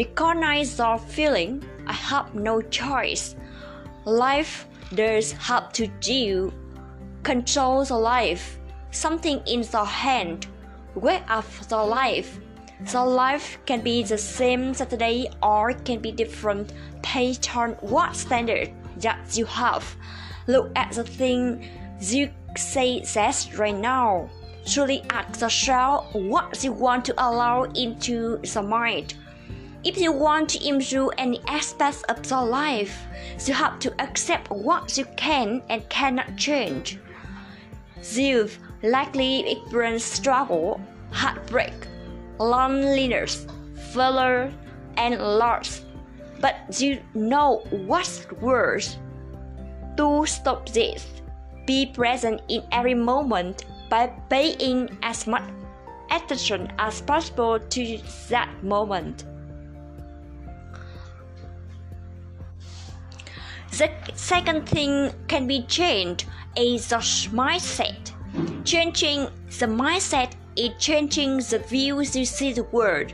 Recognize 0.01 0.79
the 0.79 0.99
feeling 1.09 1.63
I 1.87 1.93
have 1.93 2.35
no 2.35 2.63
choice. 2.63 3.37
Life 4.07 4.67
does 4.95 5.33
have 5.33 5.75
to 5.75 5.89
do. 6.01 6.51
Control 7.23 7.85
the 7.85 7.99
life. 7.99 8.59
Something 8.93 9.43
in 9.47 9.61
the 9.61 9.85
hand. 9.85 10.47
Wake 10.95 11.29
up 11.29 11.45
the 11.69 11.77
life. 11.77 12.41
The 12.93 13.05
life 13.05 13.59
can 13.67 13.83
be 13.83 14.03
the 14.03 14.17
same 14.17 14.73
Saturday 14.73 15.29
or 15.43 15.75
can 15.75 16.01
be 16.01 16.13
different 16.13 16.73
based 17.03 17.55
on 17.55 17.73
what 17.93 18.17
standard 18.17 18.73
that 19.03 19.37
you 19.37 19.45
have. 19.45 19.85
Look 20.47 20.73
at 20.77 20.93
the 20.93 21.05
thing 21.05 21.69
you 22.01 22.31
say 22.57 23.01
that's 23.01 23.53
right 23.53 23.77
now. 23.77 24.31
Truly 24.65 25.03
ask 25.11 25.43
yourself 25.43 26.15
what 26.15 26.65
you 26.65 26.73
want 26.73 27.05
to 27.05 27.15
allow 27.19 27.65
into 27.65 28.39
the 28.39 28.63
mind. 28.63 29.15
If 29.83 29.97
you 29.97 30.13
want 30.13 30.51
to 30.51 30.69
improve 30.69 31.09
any 31.17 31.41
aspect 31.47 32.05
of 32.11 32.31
your 32.31 32.45
life, 32.45 33.07
you 33.47 33.55
have 33.55 33.79
to 33.79 33.95
accept 33.99 34.51
what 34.51 34.99
you 34.99 35.07
can 35.17 35.63
and 35.71 35.89
cannot 35.89 36.37
change. 36.37 36.99
You've 38.13 38.59
likely 38.83 39.51
experienced 39.51 40.13
struggle, 40.13 40.83
heartbreak, 41.13 41.73
loneliness, 42.39 43.47
failure, 43.95 44.53
and 44.99 45.19
loss. 45.19 45.83
But 46.41 46.79
you 46.79 47.01
know 47.15 47.63
what's 47.71 48.31
worse. 48.33 48.99
To 49.97 50.27
stop 50.27 50.69
this, 50.69 51.07
be 51.67 51.87
present 51.87 52.43
in 52.49 52.63
every 52.71 52.95
moment 52.95 53.65
by 53.89 54.09
paying 54.29 54.99
as 55.03 55.27
much 55.27 55.49
attention 56.11 56.71
as 56.79 57.01
possible 57.01 57.59
to 57.59 57.99
that 58.29 58.63
moment. 58.63 59.25
The 63.71 63.91
second 64.15 64.69
thing 64.69 65.13
can 65.29 65.47
be 65.47 65.63
changed 65.63 66.27
is 66.57 66.89
the 66.89 66.97
mindset. 66.97 68.13
Changing 68.65 69.29
the 69.59 69.67
mindset 69.67 70.33
is 70.57 70.71
changing 70.79 71.39
the 71.39 71.63
views 71.69 72.15
you 72.15 72.25
see 72.25 72.53
the 72.53 72.65
world. 72.65 73.13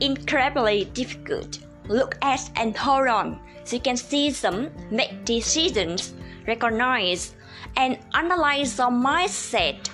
Incredibly 0.00 0.84
difficult. 0.86 1.58
Look 1.88 2.16
at 2.22 2.50
and 2.56 2.76
hold 2.76 3.08
on 3.08 3.40
so 3.64 3.76
you 3.76 3.82
can 3.82 3.96
see 3.96 4.30
them 4.30 4.70
make 4.90 5.24
decisions 5.24 6.14
recognize, 6.46 7.34
and 7.76 7.98
analyze 8.14 8.76
the 8.76 8.84
mindset. 8.84 9.88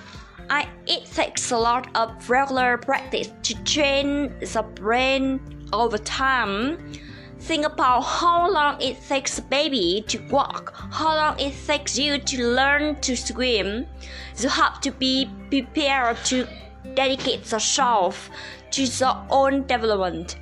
I, 0.49 0.67
it 0.85 1.05
takes 1.05 1.51
a 1.51 1.57
lot 1.57 1.95
of 1.95 2.29
regular 2.29 2.77
practice 2.77 3.29
to 3.43 3.53
train 3.63 4.33
the 4.39 4.63
brain 4.75 5.39
over 5.73 5.97
time. 5.97 6.93
Think 7.39 7.65
about 7.65 8.01
how 8.01 8.51
long 8.51 8.81
it 8.81 8.97
takes 9.07 9.37
a 9.39 9.41
baby 9.41 10.03
to 10.07 10.17
walk, 10.29 10.73
how 10.91 11.15
long 11.15 11.39
it 11.39 11.53
takes 11.65 11.97
you 11.97 12.17
to 12.17 12.47
learn 12.47 12.99
to 13.01 13.15
swim. 13.15 13.85
You 14.37 14.49
have 14.49 14.81
to 14.81 14.91
be 14.91 15.29
prepared 15.49 16.17
to 16.25 16.47
dedicate 16.95 17.49
yourself 17.51 18.29
to 18.71 18.83
your 18.83 19.25
own 19.29 19.67
development. 19.67 20.37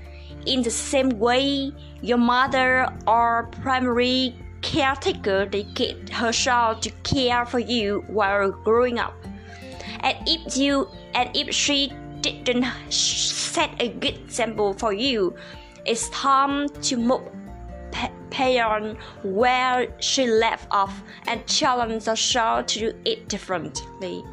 In 0.45 0.61
the 0.61 0.71
same 0.71 1.09
way, 1.19 1.73
your 2.01 2.17
mother 2.17 2.87
or 3.07 3.49
primary 3.61 4.35
caretaker 4.61 5.45
dedicates 5.45 6.11
herself 6.11 6.81
to 6.81 6.91
care 7.03 7.45
for 7.45 7.59
you 7.59 8.03
while 8.07 8.51
growing 8.51 8.99
up. 8.99 9.13
And 9.99 10.17
if 10.25 10.57
you 10.57 10.87
and 11.13 11.29
if 11.35 11.53
she 11.53 11.91
didn't 12.21 12.65
set 12.89 13.69
a 13.79 13.89
good 13.89 14.15
example 14.15 14.73
for 14.73 14.93
you, 14.93 15.35
it's 15.85 16.09
time 16.09 16.69
to 16.69 16.97
move 16.97 17.21
beyond 18.29 18.97
where 19.23 19.87
she 19.99 20.27
left 20.27 20.67
off 20.71 21.03
and 21.27 21.45
challenge 21.47 22.07
yourself 22.07 22.65
to 22.67 22.79
do 22.79 22.93
it 23.05 23.27
differently. 23.29 24.23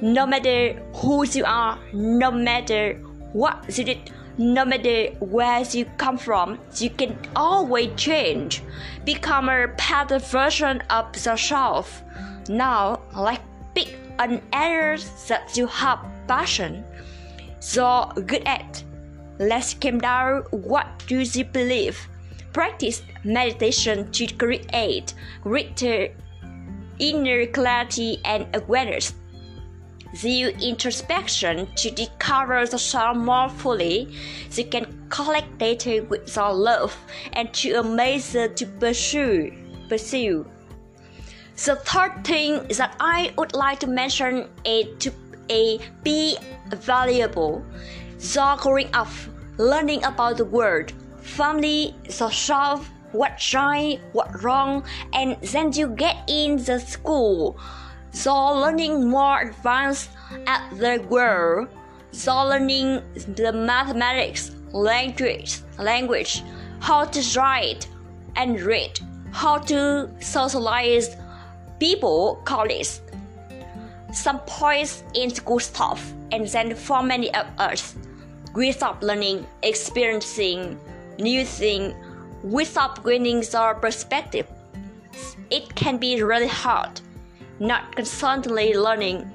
No 0.00 0.26
matter 0.26 0.80
who 0.94 1.26
you 1.26 1.44
are, 1.44 1.78
no 1.92 2.30
matter 2.30 2.94
what 3.32 3.76
you 3.76 3.84
did, 3.84 4.10
no 4.38 4.64
matter 4.64 5.08
where 5.20 5.62
you 5.62 5.84
come 5.98 6.16
from, 6.16 6.58
you 6.78 6.88
can 6.88 7.18
always 7.36 7.90
change, 7.96 8.62
become 9.04 9.50
a 9.50 9.68
better 9.68 10.18
version 10.18 10.82
of 10.88 11.14
yourself. 11.14 12.02
Now, 12.48 13.02
like 13.14 13.42
pick 13.74 13.98
an 14.18 14.40
area 14.52 14.98
that 15.28 15.56
you 15.56 15.66
have 15.66 16.00
passion, 16.26 16.84
so 17.58 18.10
good 18.26 18.42
at. 18.46 18.82
Let's 19.40 19.74
come 19.74 19.98
down 19.98 20.42
what 20.52 20.86
do 21.08 21.18
you 21.18 21.44
believe? 21.44 21.98
Practice 22.52 23.02
meditation 23.24 24.12
to 24.12 24.26
create 24.26 25.14
greater 25.42 26.14
inner 27.00 27.46
clarity 27.46 28.20
and 28.24 28.46
awareness 28.54 29.14
the 30.22 30.52
introspection 30.60 31.68
to 31.76 31.90
discover 31.90 32.66
the 32.66 32.78
self 32.78 33.16
more 33.16 33.48
fully, 33.48 34.08
you 34.52 34.64
can 34.64 35.06
collect 35.08 35.58
data 35.58 36.04
with 36.08 36.34
your 36.34 36.52
love 36.52 36.96
and 37.32 37.52
to 37.54 37.80
a 37.80 37.82
measure 37.82 38.48
to 38.48 38.66
pursue. 38.66 39.52
pursue. 39.88 40.46
The 41.64 41.76
third 41.76 42.24
thing 42.24 42.66
that 42.76 42.96
I 42.98 43.32
would 43.36 43.54
like 43.54 43.80
to 43.80 43.86
mention 43.86 44.48
is 44.64 44.86
to 45.00 45.12
a, 45.50 45.78
be 46.02 46.38
valuable. 46.68 47.64
So 48.20 48.54
growing 48.60 48.90
up, 48.94 49.08
learning 49.56 50.04
about 50.04 50.36
the 50.36 50.44
world, 50.44 50.92
family, 51.22 51.96
yourself, 52.04 52.88
what's 53.12 53.54
right, 53.54 53.98
what 54.12 54.44
wrong, 54.44 54.84
and 55.14 55.40
then 55.40 55.72
you 55.72 55.88
get 55.88 56.16
in 56.28 56.62
the 56.62 56.78
school 56.78 57.58
so 58.12 58.34
learning 58.60 59.08
more 59.08 59.40
advanced 59.40 60.10
at 60.46 60.68
the 60.78 61.04
world. 61.08 61.68
So 62.12 62.44
learning 62.44 63.02
the 63.36 63.52
mathematics, 63.52 64.50
language, 64.72 65.60
language, 65.78 66.42
how 66.80 67.04
to 67.04 67.38
write 67.38 67.88
and 68.36 68.60
read, 68.60 68.98
how 69.30 69.58
to 69.58 70.10
socialize 70.20 71.16
people, 71.78 72.42
colleagues. 72.44 73.00
Some 74.12 74.40
points 74.40 75.04
in 75.14 75.30
school 75.30 75.60
stuff, 75.60 76.12
and 76.32 76.46
then 76.48 76.74
for 76.74 77.02
many 77.02 77.32
of 77.32 77.46
us, 77.58 77.94
without 78.54 79.02
learning, 79.02 79.46
experiencing 79.62 80.78
new 81.18 81.44
things, 81.44 81.94
without 82.42 83.04
gaining 83.04 83.44
our 83.54 83.74
perspective, 83.74 84.46
it 85.50 85.74
can 85.74 85.98
be 85.98 86.22
really 86.22 86.48
hard 86.48 87.00
not 87.60 87.94
constantly 87.94 88.74
learning. 88.74 89.30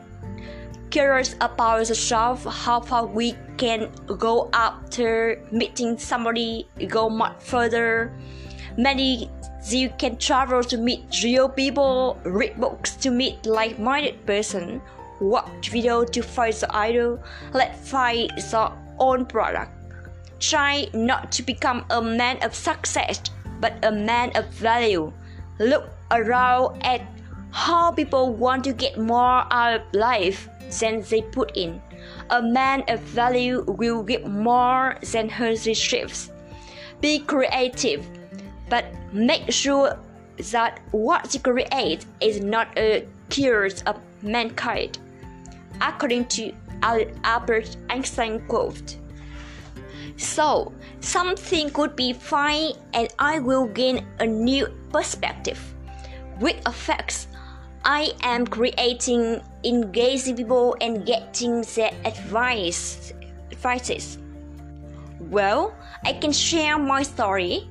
Curious 0.89 1.35
about 1.41 1.87
yourself, 1.87 2.43
how 2.43 2.79
far 2.79 3.05
we 3.05 3.35
can 3.57 3.91
go 4.17 4.49
after 4.53 5.41
meeting 5.51 5.97
somebody, 5.97 6.67
go 6.87 7.09
much 7.09 7.35
further. 7.39 8.11
Many 8.77 9.29
you 9.69 9.89
can 9.97 10.17
travel 10.17 10.63
to 10.63 10.77
meet 10.77 11.05
real 11.23 11.49
people, 11.49 12.19
read 12.23 12.59
books 12.59 12.95
to 12.97 13.09
meet 13.09 13.45
like-minded 13.45 14.25
person, 14.25 14.81
watch 15.19 15.69
video 15.69 16.03
to 16.03 16.21
find 16.21 16.53
the 16.53 16.75
idol, 16.75 17.19
let 17.53 17.75
find 17.75 18.29
the 18.35 18.71
own 18.99 19.25
product. 19.25 19.71
Try 20.39 20.87
not 20.93 21.31
to 21.33 21.43
become 21.43 21.85
a 21.89 22.01
man 22.01 22.37
of 22.43 22.53
success, 22.53 23.21
but 23.59 23.73
a 23.83 23.91
man 23.91 24.31
of 24.35 24.47
value. 24.49 25.11
Look 25.59 25.89
around 26.11 26.83
at 26.83 27.01
how 27.51 27.91
people 27.91 28.33
want 28.33 28.63
to 28.65 28.73
get 28.73 28.97
more 28.99 29.47
out 29.51 29.79
of 29.79 29.93
life 29.93 30.49
than 30.79 31.01
they 31.01 31.21
put 31.21 31.55
in. 31.55 31.81
A 32.29 32.41
man 32.41 32.83
of 32.89 32.99
value 32.99 33.63
will 33.63 34.03
get 34.03 34.27
more 34.27 34.97
than 35.11 35.29
he 35.29 35.43
receives. 35.45 36.31
Be 37.01 37.19
creative, 37.19 38.05
but 38.69 38.85
make 39.13 39.51
sure 39.51 39.97
that 40.51 40.81
what 40.91 41.33
you 41.33 41.39
create 41.39 42.05
is 42.19 42.41
not 42.41 42.67
a 42.77 43.07
curse 43.29 43.81
of 43.83 43.99
mankind. 44.21 44.99
According 45.81 46.25
to 46.25 46.53
Albert 46.81 47.77
Einstein 47.89 48.45
quote. 48.47 48.97
So, 50.17 50.71
something 50.99 51.69
could 51.71 51.95
be 51.95 52.13
fine 52.13 52.73
and 52.93 53.09
I 53.19 53.39
will 53.39 53.67
gain 53.67 54.05
a 54.19 54.25
new 54.25 54.67
perspective, 54.91 55.59
With 56.39 56.55
effects, 56.67 57.27
I 57.83 58.13
am 58.23 58.47
creating 58.47 59.41
engaging 59.63 60.35
people 60.37 60.75
and 60.81 61.05
getting 61.05 61.61
their 61.75 61.91
advice 62.03 63.13
advices. 63.51 64.17
Well, 65.19 65.73
I 66.03 66.13
can 66.13 66.31
share 66.31 66.77
my 66.77 67.03
story. 67.03 67.69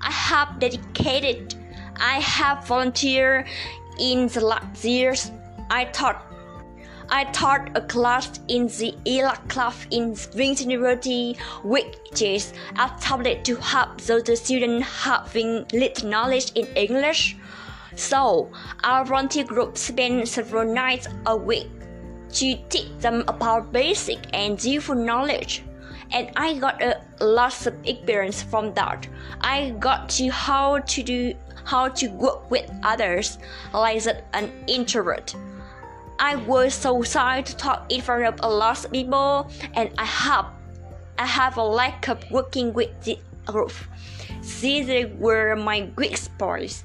I 0.00 0.10
have 0.10 0.58
dedicated 0.60 1.56
I 1.98 2.20
have 2.20 2.66
volunteered 2.66 3.46
in 3.98 4.28
the 4.28 4.40
last 4.44 4.84
years. 4.84 5.30
I 5.70 5.86
taught 5.86 6.22
I 7.08 7.24
taught 7.24 7.76
a 7.76 7.80
class 7.80 8.40
in 8.48 8.66
the 8.66 8.94
ELAC 9.04 9.48
club 9.48 9.74
in 9.90 10.14
Spring 10.16 10.56
University, 10.56 11.36
which 11.62 12.22
is 12.22 12.52
established 12.72 13.44
to 13.44 13.56
help 13.56 14.00
those 14.00 14.40
students 14.40 14.88
having 14.88 15.66
little 15.72 16.08
knowledge 16.08 16.52
in 16.54 16.66
English 16.76 17.36
so, 17.96 18.50
our 18.84 19.06
volunteer 19.06 19.44
group 19.44 19.78
spent 19.78 20.28
several 20.28 20.70
nights 20.70 21.08
a 21.24 21.34
week 21.34 21.70
to 22.34 22.56
teach 22.68 22.90
them 22.98 23.24
about 23.26 23.72
basic 23.72 24.18
and 24.34 24.62
useful 24.62 24.94
knowledge. 24.94 25.62
And 26.12 26.30
I 26.36 26.58
got 26.58 26.82
a 26.82 27.00
lot 27.20 27.66
of 27.66 27.74
experience 27.86 28.42
from 28.42 28.74
that. 28.74 29.08
I 29.40 29.70
got 29.80 30.10
to 30.10 30.28
how 30.28 30.80
to 30.80 31.02
do 31.02 31.34
how 31.64 31.88
to 31.88 32.08
work 32.08 32.50
with 32.50 32.70
others 32.84 33.38
like 33.72 34.06
an 34.34 34.52
introvert. 34.66 35.34
I 36.18 36.36
was 36.36 36.74
so 36.74 37.02
shy 37.02 37.42
to 37.42 37.56
talk 37.56 37.86
in 37.90 38.00
front 38.00 38.24
of 38.24 38.40
a 38.42 38.48
lot 38.48 38.84
of 38.84 38.92
people 38.92 39.50
and 39.74 39.90
I 39.98 40.04
have 40.04 40.46
I 41.18 41.26
have 41.26 41.56
a 41.56 41.62
lack 41.62 42.08
of 42.08 42.30
working 42.30 42.72
with 42.72 42.90
the 43.04 43.18
group. 43.46 43.72
These 44.60 45.06
were 45.18 45.56
my 45.56 45.88
weak 45.96 46.16
spots 46.16 46.84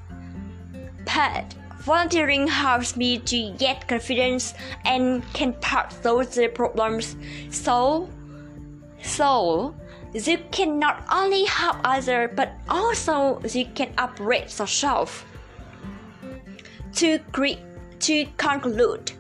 But 1.06 1.56
Volunteering 1.82 2.48
helps 2.48 2.96
me 2.96 3.18
to 3.18 3.52
get 3.58 3.88
confidence 3.88 4.54
and 4.86 5.24
can 5.34 5.54
part 5.54 5.90
those 6.04 6.38
problems. 6.54 7.16
So, 7.50 8.08
so 9.02 9.74
you 10.14 10.38
can 10.52 10.78
not 10.78 11.04
only 11.12 11.46
help 11.46 11.78
others 11.84 12.30
but 12.36 12.54
also 12.70 13.42
you 13.52 13.66
can 13.74 13.92
upgrade 13.98 14.44
yourself. 14.60 15.26
To 16.98 17.18
cre- 17.32 17.66
to 18.02 18.26
conclude, 18.38 19.12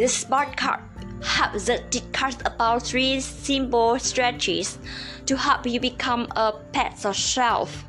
the 0.00 0.08
smart 0.08 0.56
card 0.56 0.80
helps 1.22 1.68
us 1.68 1.80
discuss 1.90 2.34
about 2.46 2.82
three 2.82 3.20
simple 3.20 3.98
strategies 3.98 4.78
to 5.26 5.36
help 5.36 5.66
you 5.66 5.78
become 5.78 6.26
a 6.36 6.54
pet 6.72 7.04
yourself. 7.04 7.84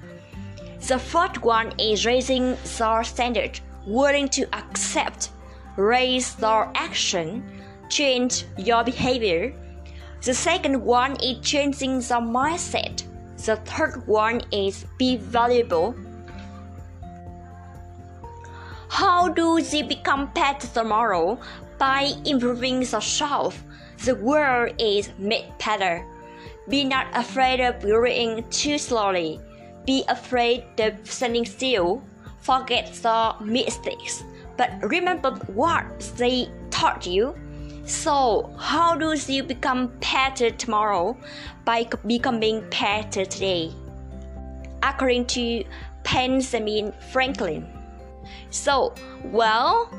The 0.90 1.00
first 1.00 1.42
one 1.42 1.72
is 1.80 2.06
raising 2.06 2.58
the 2.78 3.04
standard, 3.04 3.62
willing 3.88 4.28
to 4.30 4.44
accept, 4.54 5.30
raise 5.78 6.36
the 6.36 6.68
action, 6.76 7.50
change 7.88 8.44
your 8.58 8.84
behavior. 8.84 9.54
The 10.22 10.34
second 10.34 10.84
one 10.84 11.16
is 11.24 11.40
changing 11.40 12.00
the 12.00 12.20
mindset. 12.20 13.04
The 13.46 13.56
third 13.56 14.06
one 14.06 14.42
is 14.52 14.86
be 14.98 15.16
valuable. 15.16 15.96
How 18.90 19.30
do 19.30 19.58
you 19.58 19.86
become 19.86 20.30
better 20.34 20.68
tomorrow? 20.68 21.40
By 21.82 22.14
improving 22.26 22.84
yourself. 22.84 23.64
The 24.06 24.14
world 24.14 24.76
is 24.78 25.10
made 25.18 25.52
better. 25.58 26.06
Be 26.70 26.84
not 26.84 27.08
afraid 27.16 27.60
of 27.60 27.82
growing 27.82 28.48
too 28.52 28.78
slowly. 28.78 29.42
Be 29.88 30.04
afraid 30.08 30.64
of 30.78 30.94
standing 31.10 31.44
still. 31.44 32.04
Forget 32.42 32.94
the 33.02 33.34
mistakes, 33.42 34.24
but 34.58 34.70
remember 34.84 35.32
what 35.58 35.86
they 36.18 36.50
taught 36.70 37.08
you. 37.08 37.34
So, 37.86 38.54
how 38.60 38.96
do 38.96 39.18
you 39.28 39.42
become 39.42 39.88
better 40.14 40.52
tomorrow? 40.52 41.18
By 41.66 41.90
becoming 42.06 42.62
better 42.70 43.26
today. 43.26 43.74
According 44.84 45.26
to 45.34 45.64
Benjamin 46.04 46.94
Franklin. 47.12 47.66
So, 48.52 48.94
well, 49.26 49.90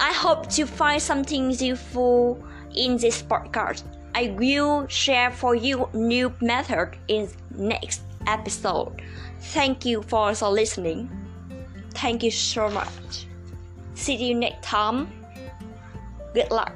I 0.00 0.12
hope 0.12 0.48
to 0.50 0.66
find 0.66 1.00
something 1.00 1.50
useful 1.50 2.42
in 2.74 2.96
this 2.96 3.22
podcast. 3.22 3.84
I 4.14 4.34
will 4.38 4.86
share 4.88 5.30
for 5.30 5.54
you 5.54 5.88
new 5.92 6.32
method 6.40 6.96
in 7.08 7.28
next 7.56 8.02
episode. 8.26 9.02
Thank 9.40 9.84
you 9.84 10.02
for 10.02 10.32
listening. 10.32 11.10
Thank 11.94 12.22
you 12.22 12.30
so 12.30 12.68
much. 12.70 13.26
See 13.94 14.14
you 14.16 14.34
next 14.34 14.62
time. 14.62 15.10
Good 16.34 16.50
luck. 16.50 16.74